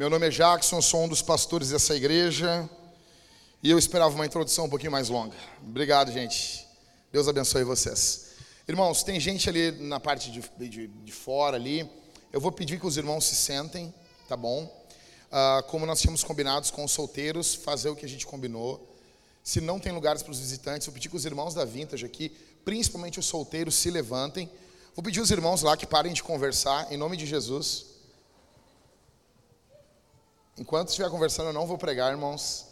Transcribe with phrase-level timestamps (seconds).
[0.00, 2.66] Meu nome é Jackson, sou um dos pastores dessa igreja.
[3.62, 5.36] E eu esperava uma introdução um pouquinho mais longa.
[5.62, 6.66] Obrigado, gente.
[7.12, 8.28] Deus abençoe vocês.
[8.66, 10.40] Irmãos, tem gente ali na parte de,
[10.70, 11.86] de, de fora ali.
[12.32, 13.92] Eu vou pedir que os irmãos se sentem,
[14.26, 14.64] tá bom?
[14.64, 18.96] Uh, como nós tínhamos combinados com os solteiros, fazer o que a gente combinou.
[19.44, 22.30] Se não tem lugares para os visitantes, eu pedi que os irmãos da Vintage aqui,
[22.64, 24.50] principalmente os solteiros, se levantem.
[24.96, 27.89] Vou pedir os irmãos lá que parem de conversar, em nome de Jesus.
[30.60, 32.66] Enquanto estiver conversando, eu não vou pregar, irmãos.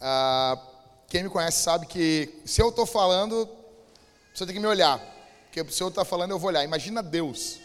[0.00, 0.58] Ah,
[1.06, 3.46] quem me conhece sabe que se eu estou falando,
[4.32, 4.98] você tem que me olhar.
[5.44, 6.64] Porque se eu estou falando, eu vou olhar.
[6.64, 7.58] Imagina Deus.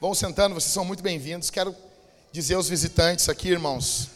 [0.00, 1.50] Vão sentando, vocês são muito bem-vindos.
[1.50, 1.74] Quero
[2.30, 4.10] dizer aos visitantes aqui, irmãos,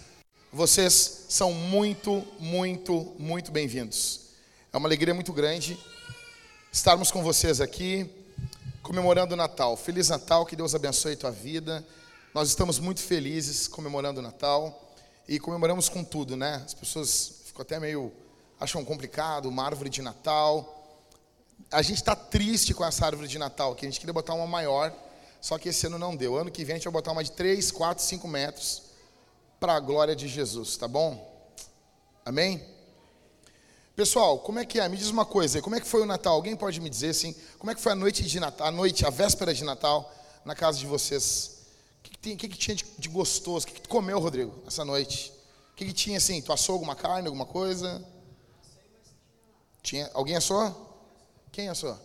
[0.52, 4.20] vocês são muito, muito, muito bem-vindos.
[4.72, 5.76] É uma alegria muito grande
[6.70, 8.08] estarmos com vocês aqui
[8.80, 9.76] comemorando o Natal.
[9.76, 11.84] Feliz Natal, que Deus abençoe a tua vida.
[12.34, 14.92] Nós estamos muito felizes comemorando o Natal
[15.26, 16.62] e comemoramos com tudo, né?
[16.64, 18.12] As pessoas ficam até meio
[18.60, 20.74] acham complicado, uma árvore de Natal.
[21.70, 24.46] A gente está triste com essa árvore de Natal, que a gente queria botar uma
[24.46, 24.92] maior,
[25.40, 26.36] só que esse ano não deu.
[26.36, 28.82] Ano que vem a gente vai botar uma de 3, 4, 5 metros
[29.58, 31.50] para a glória de Jesus, tá bom?
[32.26, 32.62] Amém?
[33.96, 34.86] Pessoal, como é que é?
[34.86, 36.34] Me diz uma coisa, como é que foi o Natal?
[36.34, 39.06] Alguém pode me dizer assim, como é que foi a noite de Natal, a noite,
[39.06, 40.12] a véspera de Natal
[40.44, 41.57] na casa de vocês?
[42.20, 43.64] Que, que, que, tinha de, de gostoso?
[43.64, 45.32] O que, que tu comeu, Rodrigo, essa noite?
[45.72, 46.42] O que, que tinha assim?
[46.42, 48.04] Tu assou alguma carne, alguma coisa?
[49.82, 50.88] Tinha, alguém assou?
[51.52, 51.98] Quem assou?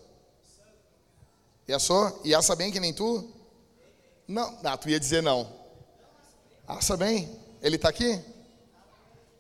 [1.67, 2.21] E assou?
[2.23, 3.29] E assa bem que nem tu?
[4.27, 5.51] Não, ah, tu ia dizer não.
[6.67, 7.29] Assa bem?
[7.61, 8.21] Ele está aqui?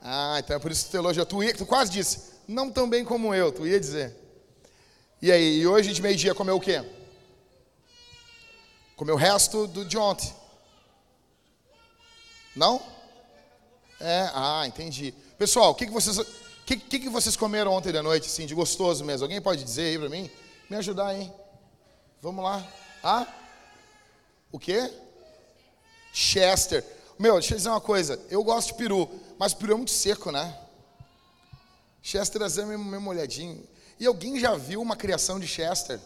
[0.01, 1.25] Ah, então é por isso que tu elogiou.
[1.25, 4.15] Tu, tu quase disse, não tão bem como eu, tu ia dizer.
[5.21, 6.83] E aí, e hoje de meio-dia comeu o quê?
[8.95, 10.33] Comeu o resto do de ontem.
[12.55, 12.81] Não?
[13.99, 15.13] É, ah, entendi.
[15.37, 16.17] Pessoal, o que, que vocês
[16.65, 19.25] que, que, que, vocês comeram ontem da noite, assim, de gostoso mesmo?
[19.25, 20.31] Alguém pode dizer aí para mim?
[20.69, 21.31] Me ajudar aí.
[22.21, 22.65] Vamos lá.
[23.03, 23.27] Ah?
[24.51, 24.89] O quê?
[26.13, 26.85] Chester.
[27.19, 28.19] Meu, deixa eu dizer uma coisa.
[28.29, 30.57] Eu gosto de peru, mas peru é muito seco, né?
[32.01, 33.61] Chester é meio, meio molhadinho.
[33.99, 35.99] E alguém já viu uma criação de Chester?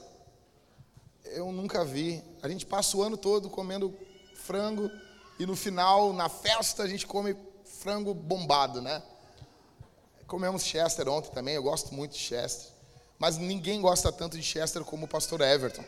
[1.25, 2.23] Eu nunca vi.
[2.41, 3.93] A gente passa o ano todo comendo
[4.35, 4.89] frango
[5.39, 9.01] e no final, na festa, a gente come frango bombado, né?
[10.25, 12.71] Comemos Chester ontem também, eu gosto muito de Chester.
[13.17, 15.83] Mas ninguém gosta tanto de Chester como o pastor Everton.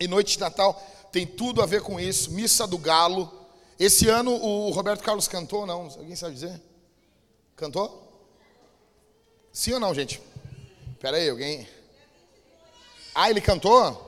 [0.00, 0.80] E noite de Natal
[1.12, 2.32] tem tudo a ver com isso.
[2.32, 3.30] Missa do Galo.
[3.78, 5.82] Esse ano o Roberto Carlos cantou, não?
[5.82, 6.60] Alguém sabe dizer?
[7.54, 8.04] Cantou?
[9.52, 10.20] Sim ou não, gente?
[10.92, 11.68] Espera aí, alguém.
[13.14, 14.06] Ah, ele cantou?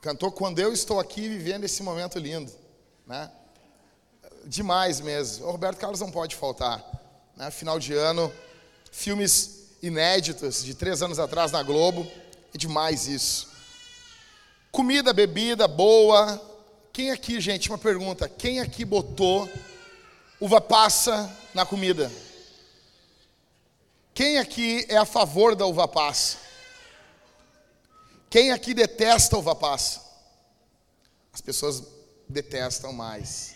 [0.00, 2.52] Cantou quando eu estou aqui vivendo esse momento lindo,
[3.06, 3.30] né?
[4.44, 5.46] Demais mesmo.
[5.46, 6.84] O Roberto Carlos não pode faltar,
[7.36, 7.50] né?
[7.50, 8.32] Final de ano,
[8.90, 12.10] filmes inéditos de três anos atrás na Globo,
[12.54, 13.48] é demais isso.
[14.70, 16.40] Comida, bebida boa.
[16.92, 19.48] Quem aqui, gente, uma pergunta: quem aqui botou
[20.40, 22.10] uva passa na comida?
[24.12, 26.38] Quem aqui é a favor da uva passa?
[28.30, 30.02] Quem aqui detesta uva passa?
[31.32, 31.82] As pessoas
[32.34, 33.54] detestam mais.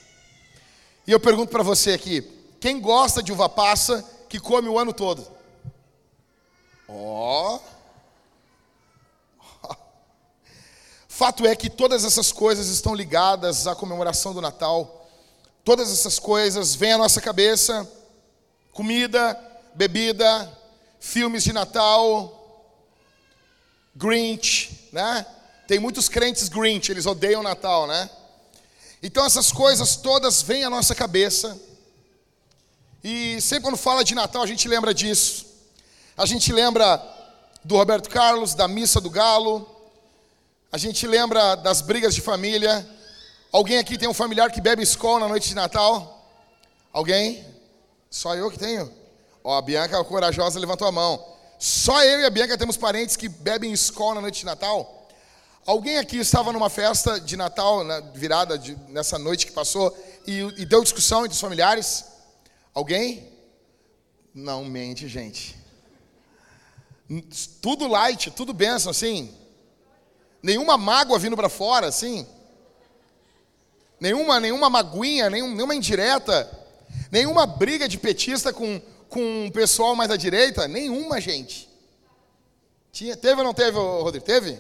[1.04, 2.22] E eu pergunto para você aqui:
[2.60, 5.26] quem gosta de uva passa que come o ano todo?
[6.88, 7.58] Ó.
[9.42, 9.74] Oh.
[11.08, 15.08] Fato é que todas essas coisas estão ligadas à comemoração do Natal.
[15.64, 17.90] Todas essas coisas vêm à nossa cabeça:
[18.70, 19.36] comida,
[19.74, 20.56] bebida,
[21.00, 22.72] filmes de Natal,
[23.96, 25.26] Grinch, né?
[25.66, 28.08] Tem muitos crentes Grinch, eles odeiam Natal, né?
[29.02, 31.58] Então essas coisas todas vêm à nossa cabeça.
[33.02, 35.46] E sempre quando fala de Natal, a gente lembra disso.
[36.16, 37.00] A gente lembra
[37.64, 39.68] do Roberto Carlos, da missa do galo.
[40.72, 42.86] A gente lembra das brigas de família.
[43.52, 46.28] Alguém aqui tem um familiar que bebe escola na noite de Natal?
[46.92, 47.46] Alguém?
[48.10, 48.92] Só eu que tenho?
[49.44, 51.24] Ó, a Bianca corajosa levantou a mão.
[51.58, 54.97] Só eu e a Bianca temos parentes que bebem escola na noite de Natal?
[55.68, 59.94] Alguém aqui estava numa festa de Natal, na virada de, nessa noite que passou,
[60.26, 62.06] e, e deu discussão entre os familiares?
[62.72, 63.30] Alguém?
[64.32, 65.54] Não mente, gente.
[67.60, 69.30] Tudo light, tudo benção, assim.
[70.42, 72.26] Nenhuma mágoa vindo para fora, assim.
[74.00, 76.50] Nenhuma, nenhuma maguinha, nenhum, nenhuma indireta.
[77.12, 78.80] Nenhuma briga de petista com
[79.10, 80.66] com o pessoal mais à direita?
[80.66, 81.68] Nenhuma, gente.
[82.90, 84.24] Tinha, teve ou não teve, Rodrigo?
[84.24, 84.58] Teve?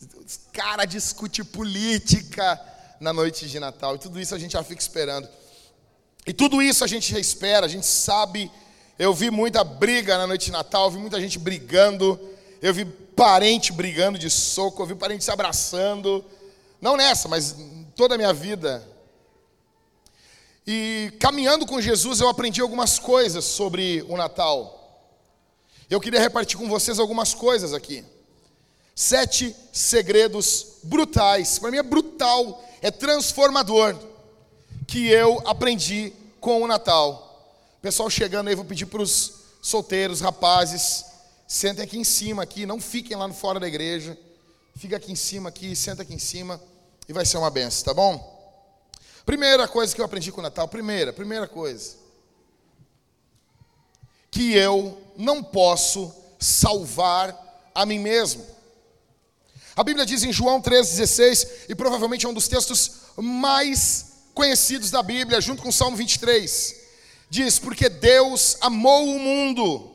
[0.00, 2.60] Os cara discute política
[3.00, 3.96] na noite de Natal.
[3.96, 5.28] E tudo isso a gente já fica esperando.
[6.26, 8.50] E tudo isso a gente já espera, a gente sabe.
[8.98, 12.18] Eu vi muita briga na noite de Natal, eu vi muita gente brigando.
[12.62, 16.24] Eu vi parente brigando de soco, eu vi parente se abraçando.
[16.80, 17.54] Não nessa, mas
[17.94, 18.86] toda a minha vida.
[20.66, 24.80] E caminhando com Jesus, eu aprendi algumas coisas sobre o Natal.
[25.90, 28.02] Eu queria repartir com vocês algumas coisas aqui.
[28.94, 31.58] Sete segredos brutais.
[31.58, 33.96] Para mim é brutal, é transformador.
[34.86, 37.24] Que eu aprendi com o Natal.
[37.80, 41.04] Pessoal chegando aí, vou pedir para os solteiros, rapazes,
[41.48, 44.16] sentem aqui em cima, aqui, não fiquem lá no fora da igreja.
[44.76, 46.60] Fica aqui em cima, aqui, senta aqui em cima
[47.08, 48.32] e vai ser uma benção, tá bom?
[49.24, 51.96] Primeira coisa que eu aprendi com o Natal, primeira, primeira coisa.
[54.30, 58.44] Que eu não posso salvar a mim mesmo.
[59.76, 65.02] A Bíblia diz em João 3,16, e provavelmente é um dos textos mais conhecidos da
[65.02, 66.76] Bíblia, junto com o Salmo 23.
[67.28, 69.90] Diz: Porque Deus amou o mundo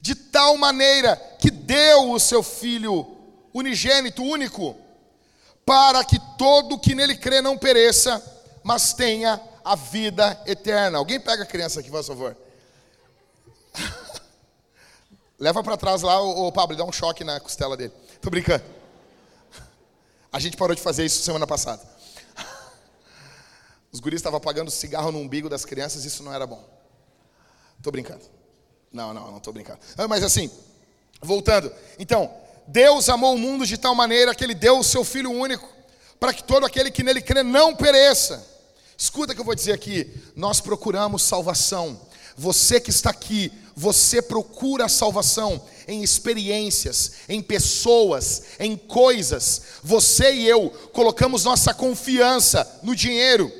[0.00, 3.16] de tal maneira que deu o seu Filho
[3.54, 4.76] unigênito, único,
[5.64, 8.22] para que todo que nele crê não pereça,
[8.62, 10.98] mas tenha a vida eterna.
[10.98, 12.36] Alguém pega a criança aqui, por favor.
[15.38, 17.92] Leva para trás lá, o Pablo, dá um choque na costela dele.
[18.20, 18.64] Tô brincando.
[20.32, 21.82] A gente parou de fazer isso semana passada.
[23.92, 26.66] Os guris estavam apagando cigarro no umbigo das crianças, isso não era bom.
[27.82, 28.22] Tô brincando.
[28.90, 29.78] Não, não, não tô brincando.
[29.98, 30.50] Ah, mas assim,
[31.20, 31.70] voltando.
[31.98, 32.34] Então,
[32.66, 35.68] Deus amou o mundo de tal maneira que ele deu o seu filho único,
[36.18, 38.46] para que todo aquele que nele crê não pereça.
[38.96, 40.10] Escuta o que eu vou dizer aqui.
[40.34, 42.00] Nós procuramos salvação.
[42.36, 49.62] Você que está aqui, você procura a salvação em experiências, em pessoas, em coisas.
[49.82, 53.50] Você e eu colocamos nossa confiança no dinheiro,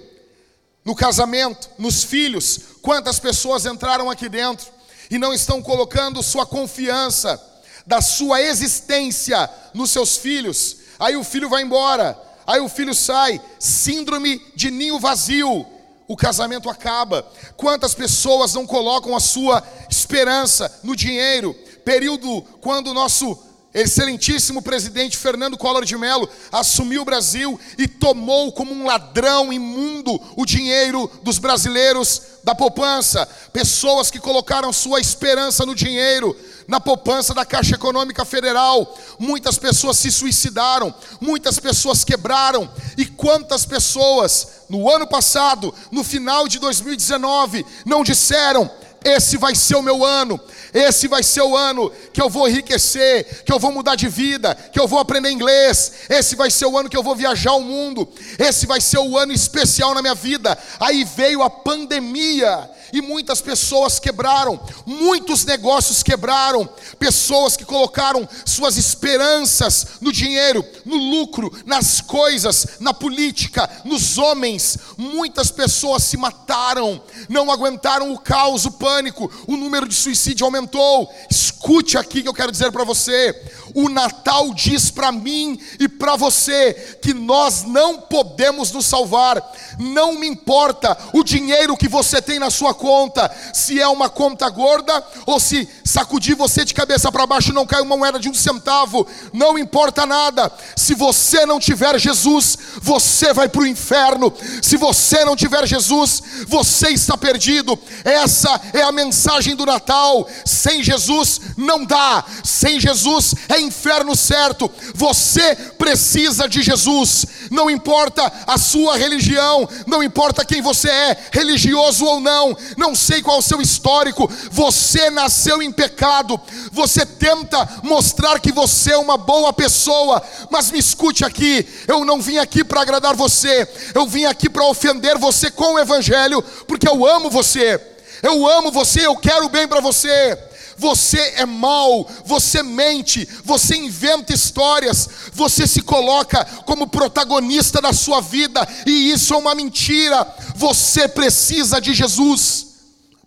[0.84, 2.60] no casamento, nos filhos.
[2.80, 4.66] Quantas pessoas entraram aqui dentro
[5.10, 7.40] e não estão colocando sua confiança
[7.86, 10.76] da sua existência nos seus filhos?
[10.98, 15.66] Aí o filho vai embora, aí o filho sai, síndrome de ninho vazio
[16.12, 17.26] o casamento acaba.
[17.56, 21.54] Quantas pessoas não colocam a sua esperança no dinheiro?
[21.86, 23.34] Período quando o nosso
[23.74, 30.20] excelentíssimo presidente Fernando Collor de Mello assumiu o Brasil e tomou como um ladrão imundo
[30.36, 33.26] o dinheiro dos brasileiros da poupança.
[33.52, 36.36] Pessoas que colocaram sua esperança no dinheiro
[36.66, 38.96] na poupança da Caixa Econômica Federal.
[39.18, 42.68] Muitas pessoas se suicidaram, muitas pessoas quebraram.
[42.96, 48.70] E quantas pessoas no ano passado, no final de 2019, não disseram:
[49.04, 50.40] esse vai ser o meu ano,
[50.72, 54.54] esse vai ser o ano que eu vou enriquecer, que eu vou mudar de vida,
[54.54, 57.60] que eu vou aprender inglês, esse vai ser o ano que eu vou viajar o
[57.60, 58.08] mundo,
[58.38, 60.56] esse vai ser o ano especial na minha vida.
[60.80, 66.68] Aí veio a pandemia e muitas pessoas quebraram, muitos negócios quebraram,
[66.98, 74.78] pessoas que colocaram suas esperanças no dinheiro, no lucro, nas coisas, na política, nos homens.
[74.96, 81.12] Muitas pessoas se mataram, não aguentaram o caos, o pânico, o número de suicídio aumentou.
[81.30, 83.32] Escute aqui que eu quero dizer para você:
[83.74, 89.42] o Natal diz para mim e para você que nós não podemos nos salvar.
[89.78, 94.48] Não me importa o dinheiro que você tem na sua conta, se é uma conta
[94.48, 98.34] gorda ou se sacudir você de cabeça para baixo não cai uma moeda de um
[98.34, 100.52] centavo, não importa nada.
[100.76, 104.32] Se você não tiver Jesus, você vai para o inferno.
[104.60, 107.78] Se você não tiver Jesus, você está perdido.
[108.04, 110.28] Essa é a mensagem do Natal.
[110.44, 112.24] Sem Jesus não dá.
[112.44, 114.70] Sem Jesus é inferno certo.
[114.94, 117.26] Você precisa de Jesus.
[117.50, 123.22] Não importa a sua religião, não importa quem você é, religioso ou não, não sei
[123.22, 124.30] qual é o seu histórico.
[124.50, 126.40] Você nasceu em pecado.
[126.72, 131.66] Você tenta mostrar que você é uma boa pessoa, mas me escute aqui.
[131.86, 133.68] Eu não vim aqui para agradar você.
[133.94, 137.80] Eu vim aqui para ofender você com o evangelho, porque eu amo você.
[138.22, 140.38] Eu amo você, eu quero bem para você
[140.82, 148.20] você é mau, você mente, você inventa histórias, você se coloca como protagonista da sua
[148.20, 150.24] vida, e isso é uma mentira.
[150.56, 152.66] Você precisa de Jesus.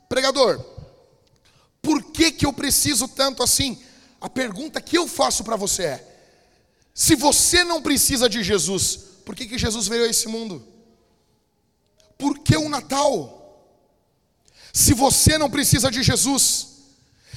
[0.10, 0.60] Pregador,
[1.82, 3.82] por que, que eu preciso tanto assim?
[4.20, 6.18] A pergunta que eu faço para você é:
[6.94, 10.62] se você não precisa de Jesus, por que, que Jesus veio a esse mundo?
[12.18, 13.32] Por que o Natal?
[14.74, 16.65] Se você não precisa de Jesus,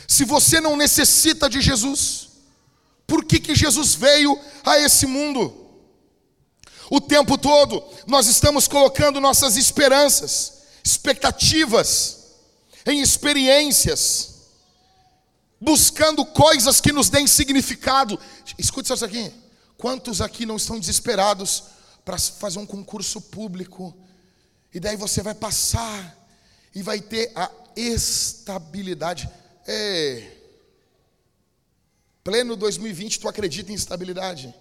[0.09, 2.29] se você não necessita de Jesus,
[3.07, 5.67] por que, que Jesus veio a esse mundo?
[6.91, 12.25] O tempo todo nós estamos colocando nossas esperanças, expectativas
[12.87, 14.37] em experiências,
[15.61, 18.19] buscando coisas que nos deem significado.
[18.57, 19.31] Escute isso aqui.
[19.77, 21.65] Quantos aqui não estão desesperados
[22.03, 23.95] para fazer um concurso público?
[24.73, 26.17] E daí você vai passar
[26.75, 29.29] e vai ter a estabilidade.
[29.71, 30.27] É.
[32.25, 34.55] Pleno 2020, tu acredita em estabilidade?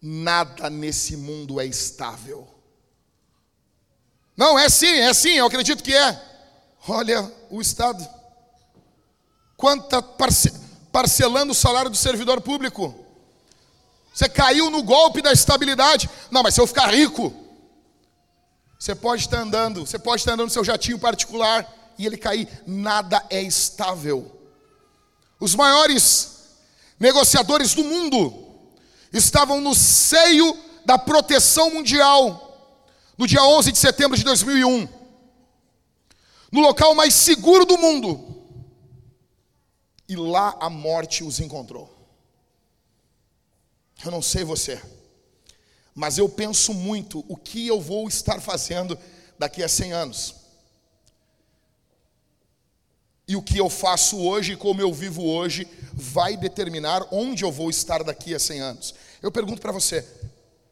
[0.00, 2.46] Nada nesse mundo é estável.
[4.36, 6.22] Não, é sim, é sim, eu acredito que é.
[6.86, 8.06] Olha o Estado.
[9.56, 10.52] Quanta parce...
[10.92, 12.94] parcelando o salário do servidor público.
[14.12, 16.10] Você caiu no golpe da estabilidade.
[16.30, 17.32] Não, mas se eu ficar rico,
[18.78, 22.48] você pode estar andando, você pode estar andando no seu jatinho particular e ele cair.
[22.66, 24.40] Nada é estável.
[25.38, 26.56] Os maiores
[26.98, 28.44] negociadores do mundo
[29.12, 32.80] estavam no seio da proteção mundial,
[33.16, 34.88] no dia 11 de setembro de 2001,
[36.52, 38.42] no local mais seguro do mundo,
[40.08, 41.90] e lá a morte os encontrou.
[44.04, 44.80] Eu não sei você,
[45.94, 48.98] mas eu penso muito o que eu vou estar fazendo
[49.38, 50.43] daqui a 100 anos.
[53.26, 57.50] E o que eu faço hoje e como eu vivo hoje vai determinar onde eu
[57.50, 58.94] vou estar daqui a 100 anos.
[59.22, 60.06] Eu pergunto para você: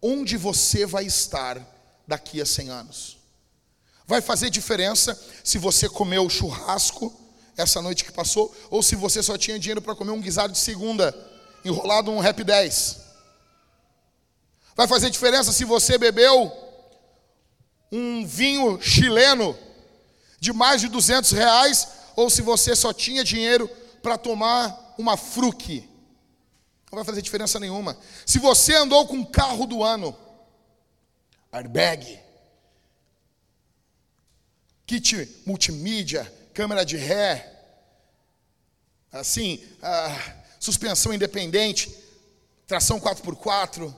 [0.03, 1.59] onde você vai estar
[2.07, 3.19] daqui a 100 anos?
[4.07, 7.19] Vai fazer diferença se você comeu churrasco
[7.57, 10.59] essa noite que passou ou se você só tinha dinheiro para comer um guisado de
[10.59, 11.15] segunda,
[11.65, 13.01] enrolado um rap 10?
[14.75, 16.53] Vai fazer diferença se você bebeu
[17.91, 19.57] um vinho chileno
[20.41, 23.69] de mais de 200 reais ou se você só tinha dinheiro
[24.03, 25.89] para tomar uma fruque.
[26.91, 27.97] Não vai fazer diferença nenhuma.
[28.27, 30.15] Se você andou com o carro do ano,
[31.51, 32.21] airbag,
[34.87, 37.51] kit multimídia, câmera de ré,
[39.11, 41.95] assim, ah, suspensão independente,
[42.67, 43.95] tração 4x4,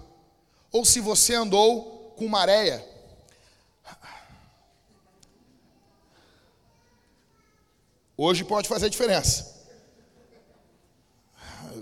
[0.71, 2.94] ou se você andou com maréia,
[8.17, 9.53] Hoje pode fazer diferença.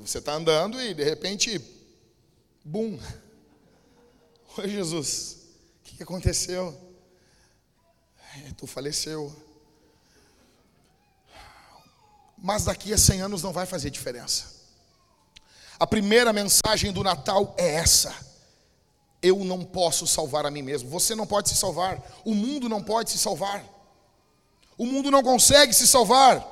[0.00, 1.60] Você está andando e de repente,
[2.64, 2.98] bum.
[4.56, 5.36] Oi Jesus,
[5.80, 6.74] o que, aconteceu?
[8.46, 9.30] É, tu faleceu.
[12.38, 14.62] Mas daqui a 100 anos não vai fazer diferença.
[15.78, 18.14] A primeira mensagem do Natal é essa:
[19.22, 20.88] eu não posso salvar a mim mesmo.
[20.88, 22.02] Você não pode se salvar.
[22.24, 23.62] O mundo não pode se salvar.
[24.76, 26.50] O mundo não consegue se salvar.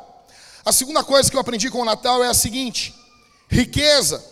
[0.65, 2.95] A segunda coisa que eu aprendi com o Natal é a seguinte:
[3.49, 4.25] riqueza,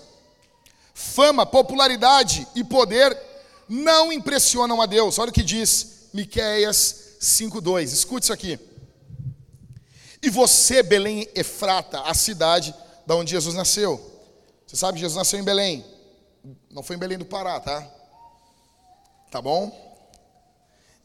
[0.94, 3.16] fama, popularidade e poder
[3.68, 5.18] não impressionam a Deus.
[5.18, 7.92] Olha o que diz Miqueias 5:2.
[7.92, 8.58] Escute isso aqui.
[10.22, 12.74] E você, Belém Efrata, a cidade
[13.06, 13.98] da onde Jesus nasceu.
[14.66, 15.84] Você sabe que Jesus nasceu em Belém.
[16.70, 17.86] Não foi em Belém do Pará, tá?
[19.30, 19.87] Tá bom?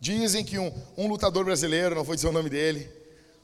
[0.03, 2.91] Dizem que um, um lutador brasileiro, não vou dizer o nome dele,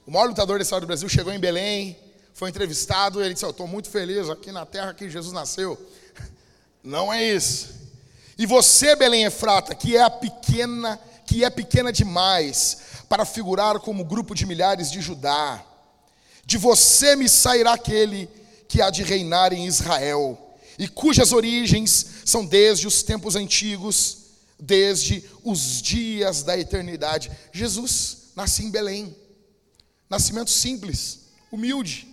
[0.06, 1.98] o maior lutador da história do Brasil, chegou em Belém,
[2.34, 5.80] foi entrevistado, ele disse: Eu estou muito feliz aqui na terra que Jesus nasceu.
[6.84, 7.74] Não é isso.
[8.38, 14.04] E você, Belém Efrata, que é a pequena, que é pequena demais para figurar como
[14.04, 15.64] grupo de milhares de Judá,
[16.46, 18.30] de você me sairá aquele
[18.68, 20.38] que há de reinar em Israel,
[20.78, 24.20] e cujas origens são desde os tempos antigos
[24.60, 27.32] desde os dias da eternidade.
[27.52, 29.16] Jesus nasceu em Belém.
[30.10, 31.20] Nascimento simples,
[31.52, 32.08] humilde.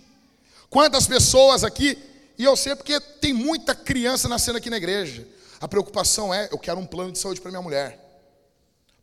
[0.69, 1.97] Quantas pessoas aqui,
[2.37, 5.27] e eu sei porque tem muita criança nascendo aqui na igreja.
[5.59, 8.03] A preocupação é: eu quero um plano de saúde para minha mulher.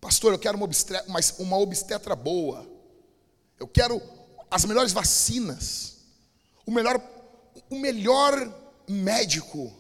[0.01, 1.05] Pastor, eu quero uma obstetra,
[1.39, 2.67] uma obstetra boa.
[3.59, 4.01] Eu quero
[4.51, 5.95] as melhores vacinas.
[6.67, 7.01] O melhor,
[7.71, 8.55] o melhor
[8.89, 9.73] médico.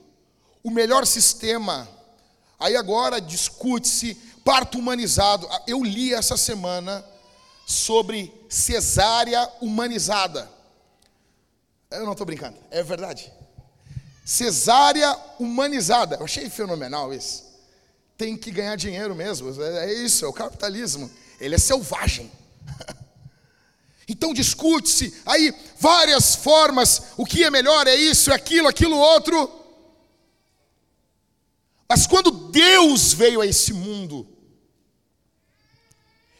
[0.62, 1.88] O melhor sistema
[2.58, 5.46] Aí agora discute-se parto humanizado.
[5.50, 7.04] Ah, eu li essa semana
[7.66, 10.50] sobre cesárea humanizada.
[11.90, 13.32] Eu não estou brincando, é verdade.
[14.25, 16.16] Cesárea humanizada.
[16.16, 17.44] Eu achei fenomenal isso.
[18.16, 19.62] Tem que ganhar dinheiro mesmo.
[19.62, 21.11] É, é isso, é o capitalismo.
[21.40, 22.30] Ele é selvagem.
[24.06, 29.50] Então discute-se aí várias formas, o que é melhor, é isso, é aquilo, aquilo outro.
[31.88, 34.28] Mas quando Deus veio a esse mundo,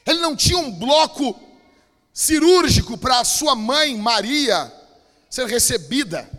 [0.07, 1.35] Ele não tinha um bloco
[2.13, 4.73] cirúrgico para a sua mãe Maria
[5.29, 6.31] ser recebida.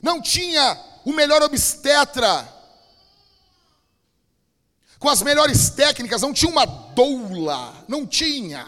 [0.00, 2.48] não tinha o melhor obstetra,
[4.98, 8.66] com as melhores técnicas, não tinha uma doula, não tinha.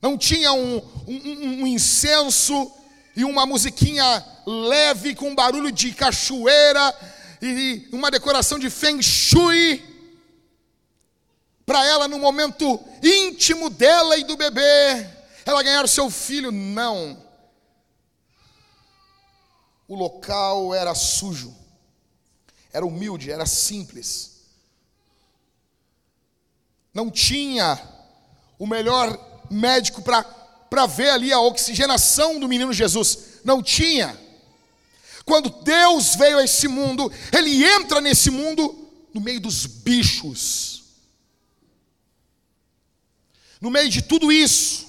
[0.00, 2.72] Não tinha um, um, um incenso
[3.14, 6.94] e uma musiquinha leve com barulho de cachoeira
[7.40, 9.84] e uma decoração de feng shui
[11.64, 15.06] para ela no momento íntimo dela e do bebê,
[15.44, 16.50] ela ganhar o seu filho.
[16.50, 17.22] Não.
[19.86, 21.54] O local era sujo,
[22.72, 24.38] era humilde, era simples.
[26.92, 27.80] Não tinha
[28.58, 29.18] o melhor
[29.50, 33.40] médico para ver ali a oxigenação do menino Jesus.
[33.44, 34.18] Não tinha.
[35.28, 40.84] Quando Deus veio a esse mundo, Ele entra nesse mundo no meio dos bichos.
[43.60, 44.88] No meio de tudo isso.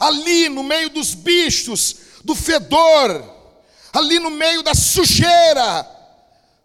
[0.00, 3.22] Ali no meio dos bichos, do fedor,
[3.92, 5.86] ali no meio da sujeira,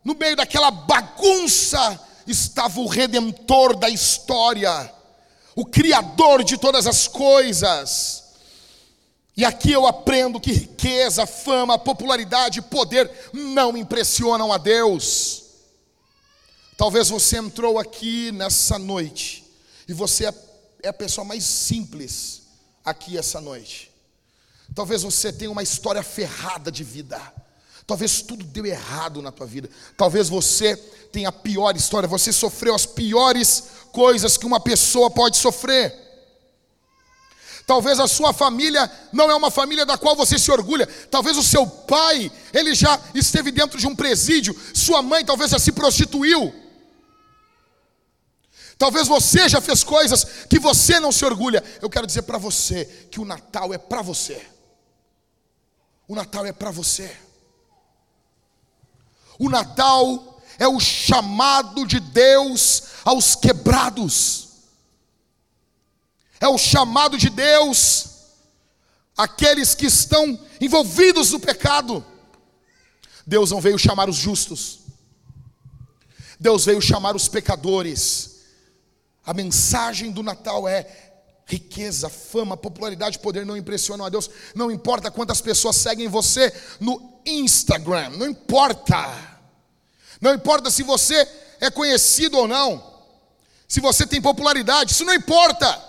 [0.05, 4.91] no meio daquela bagunça estava o redentor da história,
[5.53, 8.26] o criador de todas as coisas.
[9.37, 15.43] E aqui eu aprendo que riqueza, fama, popularidade, poder não impressionam a Deus.
[16.75, 19.45] Talvez você entrou aqui nessa noite
[19.87, 20.33] e você é,
[20.81, 22.41] é a pessoa mais simples
[22.83, 23.91] aqui essa noite.
[24.73, 27.21] Talvez você tenha uma história ferrada de vida.
[27.85, 29.69] Talvez tudo deu errado na tua vida.
[29.95, 30.75] Talvez você
[31.11, 36.06] tenha a pior história, você sofreu as piores coisas que uma pessoa pode sofrer.
[37.67, 40.87] Talvez a sua família não é uma família da qual você se orgulha.
[41.11, 44.57] Talvez o seu pai, ele já esteve dentro de um presídio.
[44.73, 46.55] Sua mãe talvez já se prostituiu.
[48.77, 51.61] Talvez você já fez coisas que você não se orgulha.
[51.81, 54.41] Eu quero dizer para você que o Natal é para você.
[56.07, 57.13] O Natal é para você.
[59.37, 64.46] O Natal é o chamado de Deus aos quebrados.
[66.39, 68.07] É o chamado de Deus
[69.17, 72.05] àqueles que estão envolvidos no pecado.
[73.25, 74.79] Deus não veio chamar os justos.
[76.39, 78.37] Deus veio chamar os pecadores.
[79.25, 80.87] A mensagem do Natal é
[81.45, 84.29] riqueza, fama, popularidade, poder não impressionam a Deus.
[84.53, 88.95] Não importa quantas pessoas seguem você no Instagram, não importa.
[90.21, 91.27] Não importa se você
[91.59, 92.95] é conhecido ou não.
[93.67, 95.83] Se você tem popularidade, isso não importa.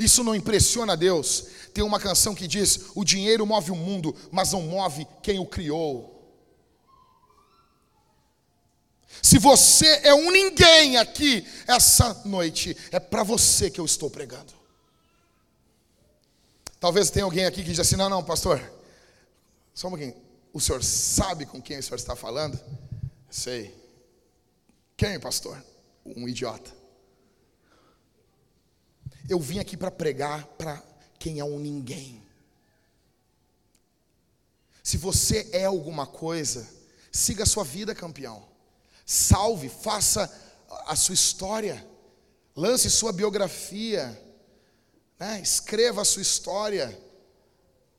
[0.00, 1.44] Isso não impressiona Deus.
[1.74, 5.44] Tem uma canção que diz: O dinheiro move o mundo, mas não move quem o
[5.44, 6.16] criou.
[9.22, 14.54] Se você é um ninguém aqui essa noite, é para você que eu estou pregando.
[16.80, 18.58] Talvez tenha alguém aqui que diz assim: não, não, pastor,
[19.74, 20.16] só um pouquinho.
[20.50, 22.58] O senhor sabe com quem o senhor está falando?
[23.28, 23.78] Sei.
[24.96, 25.62] Quem, pastor?
[26.06, 26.79] Um idiota.
[29.30, 30.82] Eu vim aqui para pregar para
[31.18, 32.22] quem é um ninguém.
[34.82, 36.68] Se você é alguma coisa,
[37.10, 38.50] siga a sua vida, campeão
[39.10, 40.32] salve, faça
[40.86, 41.84] a sua história,
[42.54, 44.16] lance sua biografia,
[45.18, 45.40] né?
[45.42, 46.96] escreva a sua história.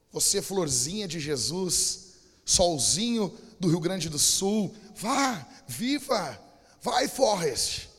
[0.09, 2.13] Você, florzinha de Jesus,
[2.45, 6.41] solzinho do Rio Grande do Sul, vá, viva,
[6.81, 7.89] vai, Forrest.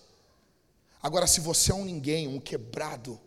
[1.02, 3.18] Agora, se você é um ninguém, um quebrado,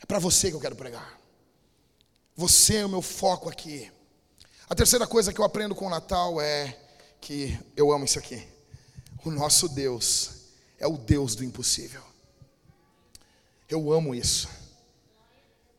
[0.00, 1.18] é para você que eu quero pregar.
[2.36, 3.90] Você é o meu foco aqui.
[4.68, 6.78] A terceira coisa que eu aprendo com o Natal é
[7.20, 8.46] que eu amo isso aqui.
[9.24, 10.30] O nosso Deus
[10.78, 12.02] é o Deus do impossível.
[13.68, 14.48] Eu amo isso.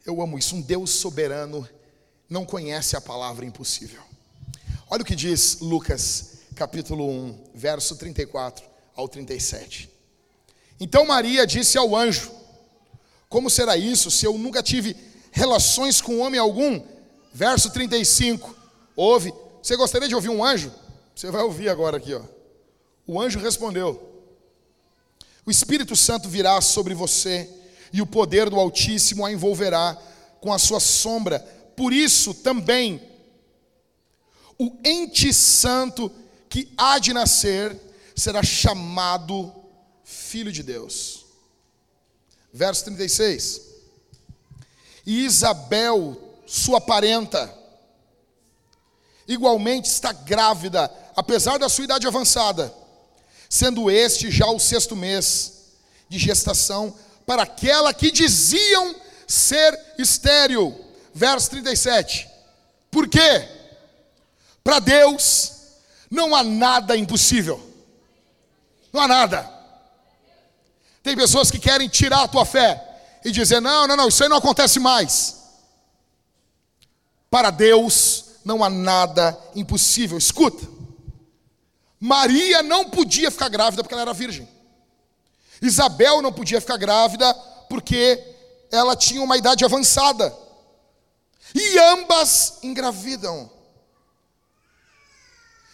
[0.06, 0.56] Eu amo isso.
[0.56, 1.67] Um Deus soberano
[2.30, 4.01] não conhece a palavra impossível.
[4.89, 9.94] Olha o que diz Lucas, capítulo 1, verso 34 ao 37.
[10.79, 12.31] Então Maria disse ao anjo:
[13.29, 14.95] Como será isso se eu nunca tive
[15.31, 16.81] relações com homem algum?
[17.33, 18.55] Verso 35.
[18.95, 19.33] Ouve.
[19.61, 20.71] Você gostaria de ouvir um anjo?
[21.15, 22.21] Você vai ouvir agora aqui, ó.
[23.07, 24.23] O anjo respondeu:
[25.45, 27.49] O Espírito Santo virá sobre você,
[27.91, 29.97] e o poder do Altíssimo a envolverá
[30.41, 31.39] com a sua sombra.
[31.75, 33.01] Por isso também,
[34.59, 36.11] o ente santo
[36.49, 37.77] que há de nascer
[38.15, 39.51] será chamado
[40.06, 41.26] Filho de Deus.
[42.54, 43.62] Verso 36.
[45.06, 47.54] E Isabel, sua parenta,
[49.28, 52.74] igualmente está grávida, apesar da sua idade avançada
[53.50, 55.54] sendo este já o sexto mês
[56.10, 58.96] de gestação para aquela que diziam
[59.28, 60.78] ser estéril.
[61.13, 62.30] Verso 37.
[62.91, 63.48] Por quê?
[64.63, 65.54] Para Deus
[66.12, 67.62] não há nada impossível.
[68.91, 69.55] Não há nada.
[71.06, 72.84] Tem pessoas que querem tirar a tua fé
[73.24, 75.36] e dizer: não, não, não, isso aí não acontece mais.
[77.30, 80.18] Para Deus não há nada impossível.
[80.18, 80.68] Escuta,
[82.00, 84.50] Maria não podia ficar grávida porque ela era virgem.
[85.62, 87.32] Isabel não podia ficar grávida
[87.70, 88.20] porque
[88.72, 90.36] ela tinha uma idade avançada.
[91.54, 93.52] E ambas engravidam.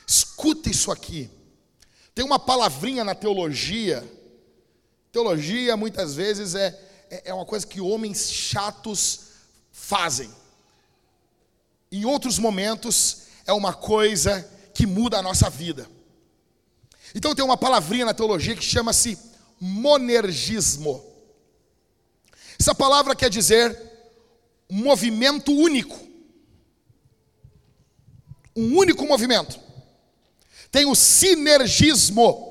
[0.05, 1.31] Escuta isso aqui.
[2.13, 4.05] Tem uma palavrinha na teologia.
[5.11, 9.31] Teologia muitas vezes é, é, é uma coisa que homens chatos
[9.71, 10.31] fazem.
[11.91, 15.87] Em outros momentos é uma coisa que muda a nossa vida.
[17.13, 19.17] Então tem uma palavrinha na teologia que chama-se
[19.59, 21.05] monergismo.
[22.57, 23.77] Essa palavra quer dizer
[24.69, 25.99] movimento único.
[28.55, 29.59] Um único movimento.
[30.71, 32.49] Tem o sinergismo.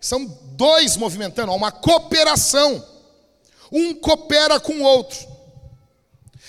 [0.00, 0.26] São
[0.58, 2.84] dois movimentando, uma cooperação.
[3.70, 5.18] Um coopera com o outro.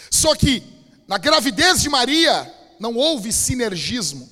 [0.10, 0.63] Só que
[1.08, 4.28] na gravidez de Maria não houve sinergismo.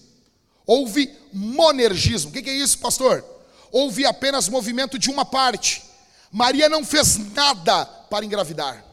[0.65, 2.31] Houve monergismo.
[2.31, 3.23] O que é isso, pastor?
[3.71, 5.83] Houve apenas movimento de uma parte.
[6.31, 8.83] Maria não fez nada para engravidar.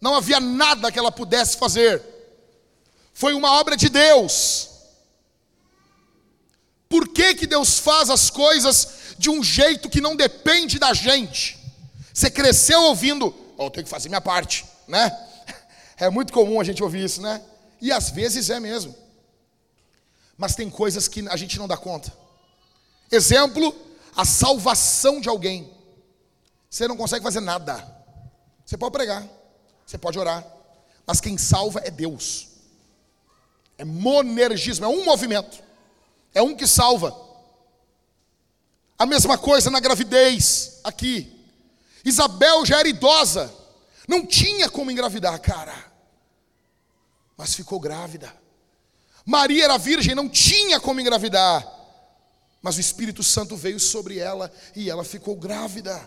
[0.00, 2.02] Não havia nada que ela pudesse fazer.
[3.12, 4.68] Foi uma obra de Deus.
[6.88, 11.58] Por que, que Deus faz as coisas de um jeito que não depende da gente?
[12.14, 15.10] Você cresceu ouvindo, oh, eu tenho que fazer minha parte, né?
[16.00, 17.42] É muito comum a gente ouvir isso, né?
[17.80, 18.94] E às vezes é mesmo.
[20.36, 22.12] Mas tem coisas que a gente não dá conta.
[23.10, 23.74] Exemplo,
[24.14, 25.68] a salvação de alguém.
[26.70, 27.84] Você não consegue fazer nada.
[28.64, 29.26] Você pode pregar,
[29.84, 30.46] você pode orar,
[31.04, 32.48] mas quem salva é Deus.
[33.78, 35.62] É monergismo, é um movimento.
[36.34, 37.27] É um que salva.
[38.98, 41.32] A mesma coisa na gravidez, aqui.
[42.04, 43.52] Isabel já era idosa,
[44.08, 45.74] não tinha como engravidar, cara,
[47.36, 48.34] mas ficou grávida.
[49.24, 51.66] Maria era virgem, não tinha como engravidar.
[52.62, 56.00] Mas o Espírito Santo veio sobre ela e ela ficou grávida.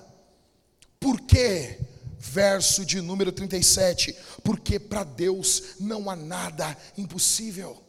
[1.00, 1.80] Por quê?
[2.18, 4.18] Verso de número 37.
[4.44, 7.82] Porque para Deus não há nada impossível.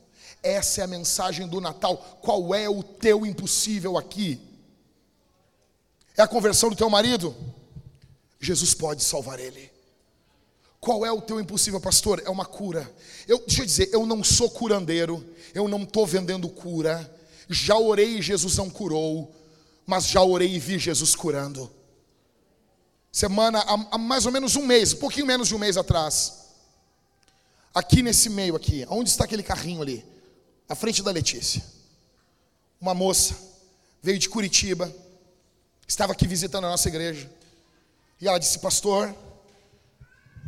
[0.42, 1.96] Essa é a mensagem do Natal.
[2.20, 4.51] Qual é o teu impossível aqui?
[6.16, 7.34] É a conversão do teu marido?
[8.40, 9.70] Jesus pode salvar ele.
[10.80, 12.20] Qual é o teu impossível, pastor?
[12.24, 12.92] É uma cura.
[13.28, 17.08] Eu, deixa eu dizer, eu não sou curandeiro, eu não estou vendendo cura.
[17.48, 19.32] Já orei e Jesus não curou,
[19.86, 21.70] mas já orei e vi Jesus curando.
[23.12, 26.46] Semana, há, há mais ou menos um mês, um pouquinho menos de um mês atrás,
[27.74, 30.04] aqui nesse meio aqui, onde está aquele carrinho ali?
[30.68, 31.62] À frente da Letícia.
[32.80, 33.36] Uma moça
[34.02, 34.92] veio de Curitiba,
[35.92, 37.30] estava aqui visitando a nossa igreja,
[38.18, 39.14] e ela disse, pastor,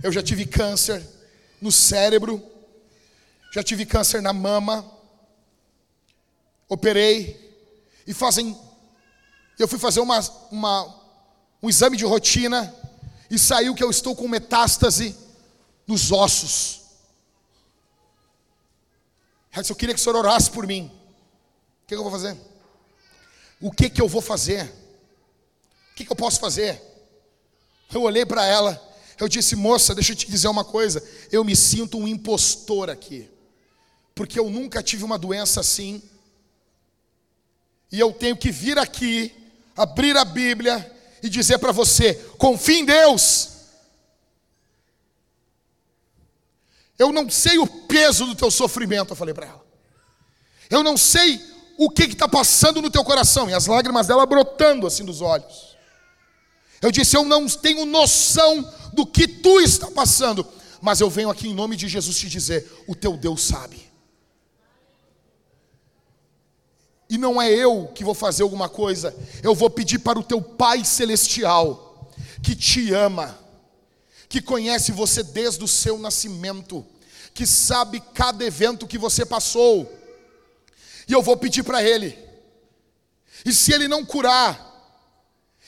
[0.03, 1.07] eu já tive câncer
[1.61, 2.43] no cérebro,
[3.53, 4.91] já tive câncer na mama,
[6.67, 7.63] operei,
[8.07, 8.59] e fazem.
[9.59, 10.19] Eu fui fazer uma,
[10.51, 11.03] uma,
[11.63, 12.75] um exame de rotina,
[13.31, 15.15] e saiu que eu estou com metástase
[15.87, 16.81] nos ossos.
[19.69, 20.91] Eu queria que o senhor orasse por mim.
[21.85, 22.37] O que, que eu vou fazer?
[23.61, 24.84] O que, que eu vou fazer?
[25.95, 26.83] O que, que eu posso fazer?
[27.93, 31.03] Eu olhei para ela eu disse, moça, deixa eu te dizer uma coisa.
[31.31, 33.31] Eu me sinto um impostor aqui.
[34.15, 36.03] Porque eu nunca tive uma doença assim.
[37.91, 39.33] E eu tenho que vir aqui,
[39.77, 43.51] abrir a Bíblia e dizer para você: confie em Deus.
[46.99, 49.65] Eu não sei o peso do teu sofrimento, eu falei para ela.
[50.71, 51.41] Eu não sei
[51.77, 53.49] o que está passando no teu coração.
[53.49, 55.74] E as lágrimas dela brotando assim dos olhos.
[56.85, 60.47] Eu disse: Eu não tenho noção do que tu está passando,
[60.83, 63.91] mas eu venho aqui em nome de Jesus te dizer: o teu Deus sabe.
[67.09, 70.43] E não é eu que vou fazer alguma coisa, eu vou pedir para o teu
[70.43, 72.11] Pai Celestial,
[72.43, 73.39] que te ama,
[74.29, 76.85] que conhece você desde o seu nascimento,
[77.33, 79.91] que sabe cada evento que você passou,
[81.09, 82.19] e eu vou pedir para Ele,
[83.43, 84.74] e se Ele não curar,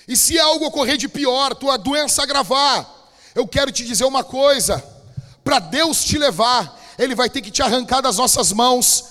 [0.06, 2.88] e se algo ocorrer de pior, tua doença agravar,
[3.34, 4.82] eu quero te dizer uma coisa:
[5.42, 9.04] para Deus te levar, Ele vai ter que te arrancar das nossas mãos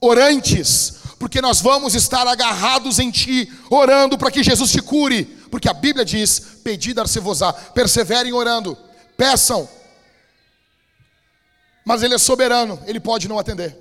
[0.00, 5.68] orantes, porque nós vamos estar agarrados em Ti, orando para que Jesus te cure, porque
[5.68, 8.76] a Bíblia diz: Pedi dar-se-vos-á, perseverem orando,
[9.16, 9.68] Peçam.
[11.84, 13.76] Mas Ele é soberano, Ele pode não atender.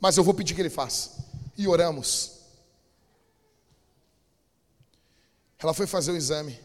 [0.00, 1.10] Mas eu vou pedir que Ele faça.
[1.56, 2.37] E oramos.
[5.58, 6.58] Ela foi fazer o exame.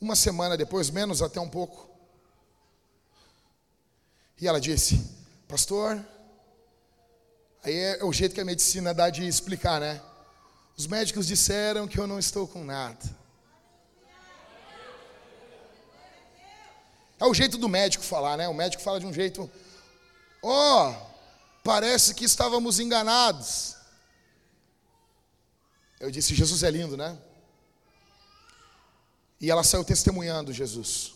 [0.00, 1.88] Uma semana depois, menos até um pouco.
[4.40, 5.00] E ela disse:
[5.48, 6.04] Pastor,
[7.62, 10.02] aí é o jeito que a medicina dá de explicar, né?
[10.76, 12.98] Os médicos disseram que eu não estou com nada.
[17.18, 18.46] É o jeito do médico falar, né?
[18.46, 19.50] O médico fala de um jeito,
[20.42, 20.94] ó, oh,
[21.64, 23.75] parece que estávamos enganados.
[26.06, 27.18] Eu disse, Jesus é lindo, né?
[29.40, 31.14] E ela saiu testemunhando Jesus.